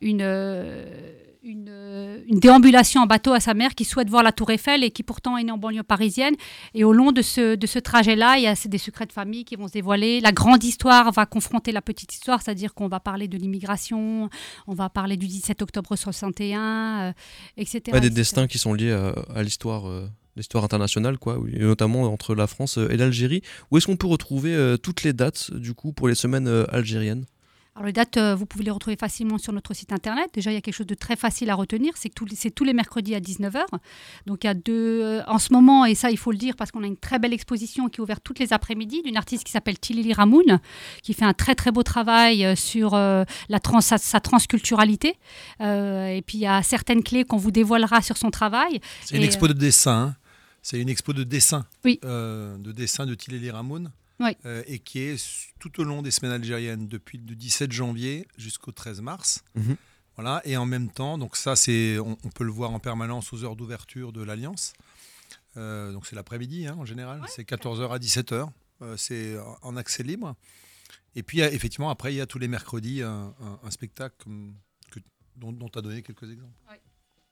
une, 0.00 0.22
euh, 0.22 1.12
une, 1.42 1.66
euh, 1.68 2.20
une 2.28 2.38
déambulation 2.38 3.00
en 3.02 3.06
bateau 3.06 3.32
à 3.32 3.40
sa 3.40 3.52
mère 3.54 3.74
qui 3.74 3.84
souhaite 3.84 4.08
voir 4.08 4.22
la 4.22 4.32
Tour 4.32 4.50
Eiffel 4.50 4.84
et 4.84 4.90
qui 4.90 5.02
pourtant 5.02 5.36
est 5.36 5.44
née 5.44 5.50
en 5.52 5.58
banlieue 5.58 5.82
parisienne. 5.82 6.34
Et 6.74 6.84
au 6.84 6.92
long 6.92 7.10
de 7.12 7.20
ce, 7.22 7.56
de 7.56 7.66
ce 7.66 7.78
trajet-là, 7.78 8.36
il 8.38 8.44
y 8.44 8.46
a 8.46 8.54
des 8.64 8.78
secrets 8.78 9.06
de 9.06 9.12
famille 9.12 9.44
qui 9.44 9.56
vont 9.56 9.66
se 9.68 9.72
dévoiler. 9.72 10.20
La 10.20 10.32
grande 10.32 10.62
histoire 10.62 11.10
va 11.12 11.26
confronter 11.26 11.72
la 11.72 11.82
petite 11.82 12.12
histoire, 12.14 12.42
c'est-à-dire 12.42 12.74
qu'on 12.74 12.88
va 12.88 13.00
parler 13.00 13.26
de 13.28 13.36
l'immigration, 13.36 14.28
on 14.66 14.74
va 14.74 14.88
parler 14.88 15.16
du 15.16 15.26
17 15.26 15.62
octobre 15.62 15.96
61, 15.96 16.60
euh, 17.08 17.12
etc. 17.56 17.82
Ouais, 17.88 18.00
des 18.00 18.06
etc. 18.06 18.10
destins 18.14 18.46
qui 18.46 18.58
sont 18.58 18.74
liés 18.74 18.92
à, 18.92 19.14
à 19.34 19.42
l'histoire. 19.42 19.88
euh, 19.88 20.06
l'histoire 20.36 20.64
internationale, 20.64 21.18
quoi, 21.18 21.38
et 21.52 21.60
notamment 21.60 22.02
entre 22.12 22.34
la 22.34 22.46
France 22.46 22.78
euh, 22.78 22.88
et 22.90 22.96
l'Algérie. 22.96 23.42
Où 23.70 23.76
est-ce 23.78 23.86
qu'on 23.86 23.96
peut 23.96 24.06
retrouver 24.06 24.54
euh, 24.54 24.76
toutes 24.76 25.02
les 25.02 25.12
dates, 25.12 25.52
du 25.52 25.74
coup, 25.74 25.92
pour 25.92 26.08
les 26.08 26.14
semaines 26.14 26.48
euh, 26.48 26.64
algériennes? 26.74 27.24
Alors 27.74 27.86
les 27.86 27.94
dates, 27.94 28.18
euh, 28.18 28.34
vous 28.34 28.44
pouvez 28.44 28.64
les 28.64 28.70
retrouver 28.70 28.96
facilement 28.96 29.38
sur 29.38 29.50
notre 29.54 29.72
site 29.72 29.94
internet. 29.94 30.28
Déjà, 30.34 30.50
il 30.50 30.54
y 30.54 30.56
a 30.58 30.60
quelque 30.60 30.74
chose 30.74 30.86
de 30.86 30.94
très 30.94 31.16
facile 31.16 31.48
à 31.48 31.54
retenir, 31.54 31.94
c'est 31.96 32.10
que 32.10 32.14
tous 32.14 32.26
les- 32.26 32.36
c'est 32.36 32.50
tous 32.50 32.64
les 32.64 32.74
mercredis 32.74 33.14
à 33.14 33.20
19h. 33.20 33.64
Donc 34.26 34.44
il 34.44 34.46
y 34.46 34.50
a 34.50 34.52
deux, 34.52 35.00
euh, 35.02 35.22
en 35.26 35.38
ce 35.38 35.54
moment, 35.54 35.86
et 35.86 35.94
ça 35.94 36.10
il 36.10 36.18
faut 36.18 36.32
le 36.32 36.36
dire 36.36 36.54
parce 36.56 36.70
qu'on 36.70 36.82
a 36.82 36.86
une 36.86 36.98
très 36.98 37.18
belle 37.18 37.32
exposition 37.32 37.88
qui 37.88 37.96
est 37.98 38.02
ouverte 38.02 38.20
toutes 38.22 38.40
les 38.40 38.52
après-midi 38.52 39.00
d'une 39.02 39.16
artiste 39.16 39.44
qui 39.44 39.52
s'appelle 39.52 39.78
Tilili 39.78 40.12
Ramoun, 40.12 40.60
qui 41.02 41.14
fait 41.14 41.24
un 41.24 41.32
très 41.32 41.54
très 41.54 41.72
beau 41.72 41.82
travail 41.82 42.44
euh, 42.44 42.56
sur 42.56 42.92
euh, 42.92 43.24
la 43.48 43.58
trans, 43.58 43.80
sa, 43.80 43.96
sa 43.96 44.20
transculturalité. 44.20 45.14
Euh, 45.62 46.08
et 46.08 46.20
puis 46.20 46.36
il 46.36 46.42
y 46.42 46.46
a 46.46 46.62
certaines 46.62 47.02
clés 47.02 47.24
qu'on 47.24 47.38
vous 47.38 47.52
dévoilera 47.52 48.02
sur 48.02 48.18
son 48.18 48.30
travail. 48.30 48.80
C'est 49.02 49.16
une 49.16 49.22
Et, 49.22 49.24
expo 49.26 49.48
de 49.48 49.54
dessin. 49.54 50.08
hein. 50.08 50.16
C'est 50.62 50.80
une 50.80 50.88
expo 50.88 51.12
de 51.12 51.24
dessin. 51.24 51.66
Oui. 51.84 51.98
Euh, 52.04 52.56
de 52.58 52.72
dessin 52.72 53.04
de 53.06 53.14
Tileli 53.14 53.50
Ramoun. 53.50 53.90
Oui. 54.20 54.36
euh, 54.46 54.62
et 54.68 54.78
qui 54.78 55.00
est 55.00 55.50
tout 55.58 55.80
au 55.80 55.84
long 55.84 56.00
des 56.00 56.12
semaines 56.12 56.32
algériennes, 56.32 56.86
depuis 56.86 57.18
le 57.18 57.34
17 57.34 57.72
janvier 57.72 58.28
jusqu'au 58.38 58.70
13 58.70 59.00
mars. 59.00 59.42
Mhm. 59.56 59.76
Voilà. 60.16 60.40
Et 60.44 60.56
en 60.56 60.64
même 60.66 60.90
temps, 60.90 61.18
donc 61.18 61.36
ça, 61.36 61.56
c'est, 61.56 61.98
on, 61.98 62.16
on 62.22 62.28
peut 62.28 62.44
le 62.44 62.52
voir 62.52 62.70
en 62.70 62.78
permanence 62.78 63.32
aux 63.32 63.42
heures 63.44 63.56
d'ouverture 63.56 64.12
de 64.12 64.22
l'Alliance. 64.22 64.74
Euh, 65.56 65.92
donc 65.92 66.06
c'est 66.06 66.14
l'après-midi 66.14 66.66
hein, 66.68 66.76
en 66.78 66.84
général. 66.84 67.20
c'est 67.28 67.42
14h 67.48 67.90
à 67.92 67.98
17h. 67.98 68.48
Euh, 68.82 68.96
c'est 68.96 69.36
en- 69.62 69.76
accès 69.76 70.02
libre. 70.04 70.36
Et 71.16 71.22
puis 71.24 71.40
effectivement, 71.40 71.90
après, 71.90 72.12
il 72.14 72.16
y 72.16 72.20
a 72.20 72.26
tous 72.26 72.38
les 72.38 72.48
mercredis 72.48 73.02
un, 73.02 73.34
un- 73.40 73.58
un 73.62 73.70
spectacle 73.72 74.28
que- 74.90 75.00
dont 75.36 75.52
tu 75.68 75.78
as 75.78 75.82
donné 75.82 76.02
quelques 76.02 76.30
exemples. 76.30 76.54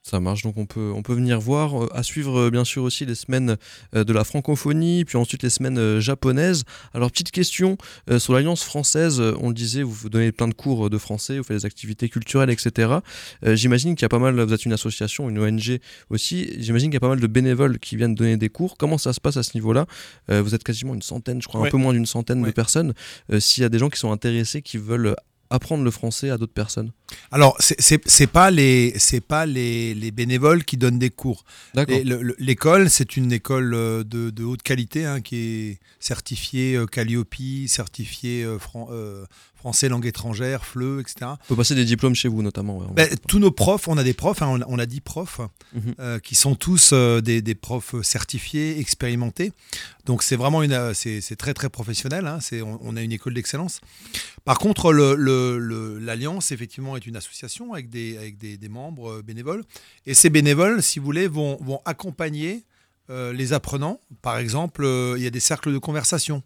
Ça 0.02 0.18
marche, 0.18 0.42
donc 0.42 0.56
on 0.56 0.64
peut, 0.64 0.92
on 0.94 1.02
peut 1.02 1.12
venir 1.12 1.38
voir. 1.40 1.84
Euh, 1.84 1.88
À 1.94 2.02
suivre, 2.02 2.38
euh, 2.40 2.50
bien 2.50 2.64
sûr, 2.64 2.82
aussi 2.82 3.04
les 3.04 3.14
semaines 3.14 3.56
euh, 3.94 4.02
de 4.02 4.12
la 4.14 4.24
francophonie, 4.24 5.04
puis 5.04 5.18
ensuite 5.18 5.42
les 5.42 5.50
semaines 5.50 6.00
japonaises. 6.00 6.64
Alors, 6.94 7.10
petite 7.10 7.30
question 7.30 7.76
sur 8.18 8.32
l'Alliance 8.32 8.62
française, 8.64 9.20
on 9.40 9.48
le 9.48 9.54
disait, 9.54 9.82
vous, 9.82 10.08
donnez 10.08 10.32
plein 10.32 10.48
de 10.48 10.54
cours 10.54 10.88
de 10.88 10.98
français, 10.98 11.36
vous 11.38 11.44
faites 11.44 11.58
des 11.58 11.66
activités 11.66 12.08
culturelles, 12.08 12.50
etc. 12.50 12.94
J'imagine 13.42 13.94
qu'il 13.94 14.02
y 14.02 14.06
a 14.06 14.08
pas 14.08 14.18
mal, 14.18 14.40
vous 14.40 14.52
êtes 14.52 14.64
une 14.64 14.72
association, 14.72 15.28
une 15.28 15.38
ONG 15.38 15.78
aussi, 16.08 16.50
j'imagine 16.58 16.88
qu'il 16.88 16.94
y 16.94 16.96
a 16.96 17.00
pas 17.00 17.08
mal 17.08 17.20
de 17.20 17.26
bénévoles 17.26 17.78
qui 17.78 17.96
viennent 17.96 18.14
donner 18.14 18.36
des 18.36 18.48
cours. 18.48 18.76
Comment 18.78 18.98
ça 18.98 19.12
se 19.12 19.20
passe 19.20 19.36
à 19.36 19.42
ce 19.42 19.50
niveau-là? 19.54 19.86
Vous 20.28 20.54
êtes 20.54 20.64
quasiment 20.64 20.94
une 20.94 21.02
centaine, 21.02 21.42
je 21.42 21.48
crois, 21.48 21.60
Ouais. 21.60 21.68
un 21.68 21.70
peu 21.70 21.76
moins 21.76 21.92
d'une 21.92 22.06
centaine 22.06 22.42
de 22.42 22.50
personnes. 22.50 22.94
S'il 23.38 23.62
y 23.62 23.66
a 23.66 23.68
des 23.68 23.78
gens 23.78 23.90
qui 23.90 23.98
sont 23.98 24.12
intéressés, 24.12 24.62
qui 24.62 24.78
veulent 24.78 25.14
apprendre 25.50 25.82
le 25.84 25.90
français 25.90 26.30
à 26.30 26.38
d'autres 26.38 26.52
personnes. 26.54 26.92
Alors, 27.32 27.56
c'est- 27.58 27.80
pas 28.28 28.50
les 28.52 28.94
c'est 28.98 29.20
pas 29.20 29.44
les, 29.46 29.94
les 29.94 30.10
bénévoles 30.12 30.64
qui 30.64 30.76
donnent 30.76 30.98
des 31.00 31.10
cours. 31.10 31.44
L'école, 32.38 32.88
c'est 32.88 33.16
une 33.16 33.32
école 33.32 33.74
euh, 33.74 34.04
de, 34.04 34.30
de 34.30 34.44
haute 34.44 34.62
qualité 34.62 35.04
hein, 35.04 35.20
qui 35.20 35.36
est 35.36 35.78
certifiée 35.98 36.76
euh, 36.76 36.86
Calliope, 36.86 37.34
certifiée 37.66 38.44
euh, 38.44 38.58
fran- 38.58 38.88
euh, 38.92 39.24
français 39.60 39.90
langue 39.90 40.06
étrangère, 40.06 40.64
FLE, 40.64 41.00
etc. 41.00 41.32
On 41.32 41.36
peut 41.48 41.56
passer 41.56 41.74
des 41.74 41.84
diplômes 41.84 42.14
chez 42.14 42.28
vous, 42.28 42.40
notamment. 42.42 42.78
ouais, 42.78 42.86
Ben, 42.94 43.08
tous 43.28 43.38
nos 43.38 43.50
profs, 43.50 43.88
on 43.88 43.98
a 43.98 44.02
des 44.02 44.14
profs, 44.14 44.40
hein, 44.40 44.48
on, 44.48 44.60
a, 44.62 44.64
on 44.68 44.78
a 44.78 44.86
10 44.86 45.00
profs, 45.02 45.40
Mhm. 45.74 45.94
euh, 46.00 46.18
qui 46.18 46.34
sont 46.34 46.54
tous 46.54 46.90
euh, 46.94 47.20
des, 47.20 47.42
des 47.42 47.54
profs 47.54 47.94
certifiés, 48.02 48.80
expérimentés. 48.80 49.52
Donc 50.06 50.22
c'est 50.22 50.36
vraiment 50.36 50.62
une, 50.62 50.72
euh, 50.72 50.94
c'est 50.94 51.36
très 51.36 51.52
très 51.54 51.68
professionnel. 51.68 52.26
hein, 52.26 52.38
on, 52.52 52.78
on 52.82 52.96
a 52.96 53.02
une 53.02 53.12
école 53.12 53.34
d'excellence. 53.34 53.80
Par 54.46 54.58
contre, 54.58 54.92
le- 54.94 55.14
le- 55.14 55.58
le- 55.58 55.98
l'Alliance, 55.98 56.52
effectivement, 56.52 56.96
est 56.96 57.06
une 57.06 57.16
association 57.16 57.74
avec 57.74 57.90
des, 57.90 58.16
avec 58.16 58.38
des, 58.38 58.56
des 58.56 58.68
membres 58.70 59.10
euh, 59.18 59.22
bénévoles. 59.22 59.62
Et 60.06 60.14
ces 60.14 60.30
bénévoles, 60.30 60.82
si 60.82 60.98
vous 60.98 61.04
voulez, 61.04 61.28
vont, 61.28 61.58
vont 61.60 61.80
accompagner 61.84 62.64
les 63.34 63.52
apprenants. 63.52 63.98
Par 64.22 64.38
exemple, 64.38 64.84
il 65.16 65.22
y 65.24 65.26
a 65.26 65.30
des 65.30 65.40
cercles 65.40 65.72
de 65.72 65.78
conversation, 65.78 66.44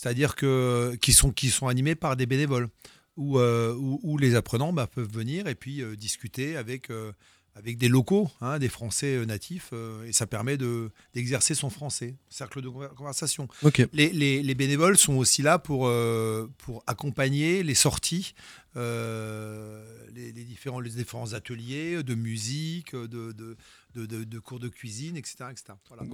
c'est-à-dire 0.00 0.36
que, 0.36 0.96
qui, 1.00 1.12
sont, 1.12 1.30
qui 1.32 1.50
sont 1.50 1.66
animés 1.68 1.94
par 1.94 2.16
des 2.16 2.26
bénévoles, 2.26 2.68
où, 3.16 3.38
euh, 3.38 3.74
où, 3.74 3.98
où 4.02 4.16
les 4.18 4.34
apprenants 4.36 4.72
bah, 4.72 4.86
peuvent 4.86 5.10
venir 5.12 5.48
et 5.48 5.54
puis 5.56 5.82
euh, 5.82 5.96
discuter 5.96 6.56
avec, 6.56 6.88
euh, 6.90 7.10
avec 7.56 7.76
des 7.78 7.88
locaux, 7.88 8.30
hein, 8.40 8.60
des 8.60 8.68
Français 8.68 9.26
natifs, 9.26 9.72
et 10.06 10.12
ça 10.12 10.28
permet 10.28 10.56
de- 10.56 10.90
d'exercer 11.14 11.54
son 11.56 11.70
français. 11.70 12.14
Cercle 12.28 12.62
de 12.62 12.68
conver- 12.68 12.94
conversation. 12.94 13.48
Les, 13.92 14.10
les- 14.10 14.42
les 14.44 14.54
bénévoles 14.54 14.96
sont 14.96 15.14
aussi 15.16 15.42
là 15.42 15.58
pour, 15.58 15.90
pour 16.58 16.84
accompagner 16.86 17.64
les 17.64 17.74
sorties 17.74 18.34
les, 20.14 20.32
les 20.32 20.44
différents, 20.44 20.80
les 20.80 20.90
différents 20.90 21.32
ateliers 21.32 22.02
de 22.02 22.14
musique, 22.14 22.94
de, 22.94 23.06
de, 23.32 23.56
de, 23.94 24.06
de- 24.06 24.24
de 24.24 24.38
cours 24.38 24.58
de 24.58 24.68
cuisine, 24.68 25.16
etc. 25.16 25.36
etc. 25.50 25.64
Voilà. 25.88 26.04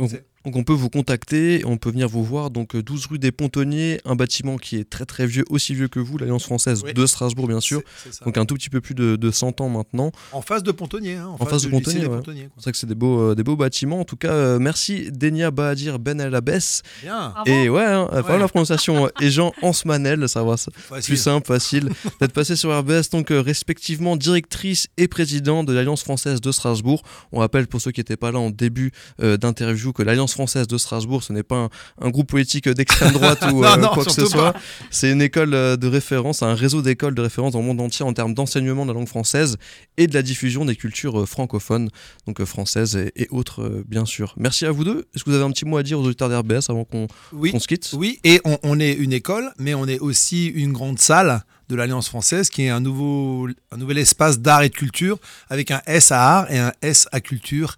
Donc, 0.44 0.56
on 0.56 0.62
peut 0.64 0.72
vous 0.72 0.90
contacter, 0.90 1.62
on 1.64 1.76
peut 1.78 1.90
venir 1.90 2.08
vous 2.08 2.24
voir. 2.24 2.50
Donc 2.50 2.74
euh, 2.74 2.82
12 2.82 3.06
rue 3.06 3.18
des 3.18 3.32
Pontonniers, 3.32 4.00
un 4.04 4.14
bâtiment 4.14 4.56
qui 4.56 4.76
est 4.76 4.88
très 4.88 5.04
très 5.06 5.26
vieux, 5.26 5.44
aussi 5.50 5.74
vieux 5.74 5.88
que 5.88 6.00
vous, 6.00 6.18
l'Alliance 6.18 6.44
française 6.44 6.82
Oui. 6.84 6.92
de 6.94 7.06
Strasbourg 7.06 7.48
bien 7.48 7.60
sûr. 7.60 7.82
ça. 8.10 8.24
Donc 8.24 8.36
un 8.38 8.44
tout 8.44 8.54
petit 8.54 8.70
peu 8.70 8.80
plus 8.80 8.94
de, 8.94 9.16
de 9.16 9.30
100 9.30 9.60
ans 9.60 9.68
maintenant. 9.68 10.12
En 10.32 10.42
face 10.42 10.62
de 10.62 10.72
Pontonnier. 10.72 11.14
hein, 11.16 11.28
en, 11.38 11.46
face 11.46 11.62
de 11.62 11.68
ouais. 11.68 11.72
Pontonniers, 11.72 12.04
quoi. 12.06 12.22
C'est 12.58 12.62
vrai 12.64 12.72
que 12.72 12.78
c'est 12.78 12.86
des 12.86 12.94
beaux, 12.94 13.30
euh, 13.30 13.34
des 13.34 13.42
beaux 13.42 13.56
bâtiments. 13.56 14.00
En 14.00 14.04
tout 14.04 14.16
cas, 14.16 14.32
euh, 14.32 14.58
merci 14.58 15.10
Denia 15.10 15.50
Bahadir 15.50 15.98
Ben 15.98 16.20
El 16.20 16.34
Abbès. 16.34 16.82
Bien. 17.02 17.34
Et 17.46 17.68
ouais, 17.68 17.84
hein, 17.84 18.08
enfin, 18.12 18.34
Ouais. 18.34 18.38
la 18.38 18.48
prononciation. 18.48 19.06
euh, 19.06 19.10
et 19.20 19.30
Jean 19.30 19.52
Ansmanel, 19.62 20.28
ça 20.28 20.42
va, 20.44 20.56
Facile. 20.56 21.04
plus 21.14 21.16
simple, 21.16 21.46
facile. 21.46 21.88
D'être 22.20 22.32
passé 22.54 22.60
sur 22.60 22.76
RBS, 22.78 23.10
donc 23.10 23.30
euh, 23.30 23.40
respectivement 23.40 24.16
directrice 24.16 24.86
et 24.96 25.08
président 25.08 25.64
de 25.64 25.72
l'Alliance 25.72 26.02
française 26.02 26.40
de 26.40 26.52
Strasbourg. 26.52 27.02
On 27.32 27.40
rappelle 27.40 27.66
pour 27.66 27.80
ceux 27.80 27.90
qui 27.90 28.00
n'étaient 28.00 28.16
pas 28.16 28.32
là 28.32 28.38
en 28.38 28.50
début 28.50 28.92
euh, 29.22 29.36
d'interview 29.36 29.92
que 29.92 30.02
l'Alliance 30.02 30.32
française 30.32 30.66
de 30.66 30.78
Strasbourg, 30.78 31.22
ce 31.22 31.32
n'est 31.32 31.42
pas 31.42 31.56
un, 31.56 31.68
un 32.00 32.10
groupe 32.10 32.28
politique 32.28 32.68
d'extrême 32.68 33.12
droite 33.12 33.44
ou 33.52 33.64
euh, 33.64 33.76
non, 33.76 33.88
quoi 33.88 34.04
que 34.04 34.10
ce 34.12 34.26
soit. 34.26 34.54
C'est 34.90 35.10
une 35.10 35.22
école 35.22 35.54
euh, 35.54 35.76
de 35.76 35.86
référence, 35.88 36.42
un 36.42 36.54
réseau 36.54 36.82
d'écoles 36.82 37.14
de 37.14 37.22
référence 37.22 37.52
dans 37.52 37.60
le 37.60 37.66
monde 37.66 37.80
entier 37.80 38.04
en 38.04 38.12
termes 38.12 38.34
d'enseignement 38.34 38.84
de 38.86 38.92
la 38.92 38.98
langue 38.98 39.08
française 39.08 39.56
et 39.96 40.06
de 40.06 40.14
la 40.14 40.22
diffusion 40.22 40.64
des 40.64 40.76
cultures 40.76 41.20
euh, 41.20 41.26
francophones, 41.26 41.88
donc 42.26 42.40
euh, 42.40 42.46
françaises 42.46 42.96
et, 42.96 43.12
et 43.16 43.28
autres, 43.30 43.62
euh, 43.62 43.84
bien 43.88 44.04
sûr. 44.04 44.34
Merci 44.36 44.66
à 44.66 44.70
vous 44.70 44.84
deux. 44.84 45.06
Est-ce 45.14 45.24
que 45.24 45.30
vous 45.30 45.36
avez 45.36 45.44
un 45.44 45.50
petit 45.50 45.64
mot 45.64 45.76
à 45.76 45.82
dire 45.82 45.98
aux 45.98 46.04
auditeurs 46.04 46.28
d'RBS 46.28 46.68
avant 46.70 46.84
qu'on 46.84 47.08
Oui. 47.32 47.58
se 47.58 47.66
quitte? 47.66 47.90
Oui, 47.94 48.20
et 48.24 48.40
on, 48.44 48.58
on 48.62 48.78
est 48.80 48.92
une 48.92 49.12
école, 49.12 49.52
mais 49.58 49.74
on 49.74 49.86
est 49.86 49.98
aussi 49.98 50.46
une 50.46 50.72
grande 50.72 50.98
salle 50.98 51.42
de 51.68 51.76
l'Alliance 51.76 52.08
française 52.08 52.50
qui 52.50 52.64
est 52.64 52.70
un, 52.70 52.80
nouveau, 52.80 53.48
nouvel 53.76 53.98
espace 53.98 54.38
d'art 54.40 54.62
et 54.62 54.68
de 54.68 54.74
culture 54.74 55.18
avec 55.48 55.70
un 55.70 55.80
S 55.86 56.12
à 56.12 56.38
art 56.38 56.50
et 56.50 56.58
un 56.58 56.72
S 56.82 57.08
à 57.12 57.20
culture. 57.20 57.76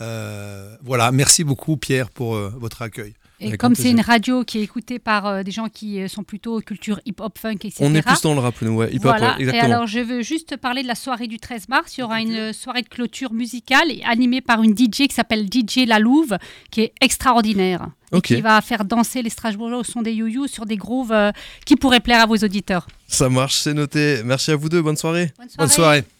Euh, 0.00 0.76
voilà, 0.82 1.10
merci 1.12 1.44
beaucoup 1.44 1.76
Pierre 1.76 2.10
pour 2.10 2.36
euh, 2.36 2.52
votre 2.56 2.82
accueil. 2.82 3.14
Et 3.38 3.56
comme 3.58 3.74
c'est 3.74 3.90
une 3.90 4.00
radio 4.00 4.44
qui 4.44 4.58
est 4.58 4.62
écoutée 4.62 4.98
par 4.98 5.26
euh, 5.26 5.42
des 5.42 5.50
gens 5.50 5.68
qui 5.68 6.00
euh, 6.00 6.08
sont 6.08 6.24
plutôt 6.24 6.60
culture 6.60 7.00
hip-hop, 7.04 7.38
funk, 7.38 7.52
etc. 7.64 7.76
On 7.80 7.94
est 7.94 8.00
plus 8.02 8.20
dans 8.22 8.34
le 8.34 8.40
rap, 8.40 8.54
nous, 8.62 8.76
ouais. 8.76 8.88
Hip-hop, 8.90 9.02
Voilà. 9.02 9.32
ouais, 9.32 9.40
Et 9.40 9.42
exactement. 9.42 9.74
alors, 9.74 9.86
je 9.86 10.00
veux 10.00 10.22
juste 10.22 10.56
parler 10.56 10.82
de 10.82 10.88
la 10.88 10.94
soirée 10.94 11.26
du 11.26 11.38
13 11.38 11.68
mars. 11.68 11.96
Il 11.98 12.00
y 12.00 12.04
aura 12.04 12.22
une 12.22 12.32
euh, 12.34 12.52
soirée 12.54 12.80
de 12.82 12.88
clôture 12.88 13.34
musicale 13.34 13.88
animée 14.06 14.40
par 14.40 14.62
une 14.62 14.72
DJ 14.76 15.06
qui 15.08 15.14
s'appelle 15.14 15.46
DJ 15.52 15.86
La 15.86 15.98
Louve, 15.98 16.38
qui 16.70 16.80
est 16.80 16.92
extraordinaire. 17.02 17.88
Et 18.12 18.20
qui 18.20 18.40
va 18.40 18.60
faire 18.62 18.84
danser 18.84 19.20
les 19.20 19.30
Strasbourgeois 19.30 19.78
au 19.78 19.84
son 19.84 20.00
des 20.00 20.12
you 20.12 20.46
sur 20.46 20.64
des 20.64 20.76
grooves 20.76 21.12
euh, 21.12 21.32
qui 21.66 21.76
pourraient 21.76 22.00
plaire 22.00 22.20
à 22.22 22.26
vos 22.26 22.36
auditeurs. 22.36 22.86
Ça 23.08 23.28
marche, 23.28 23.56
c'est 23.56 23.74
noté. 23.74 24.22
Merci 24.24 24.52
à 24.52 24.56
vous 24.56 24.68
deux, 24.70 24.80
bonne 24.80 24.96
soirée. 24.96 25.32
Bonne 25.58 25.68
soirée. 25.68 26.04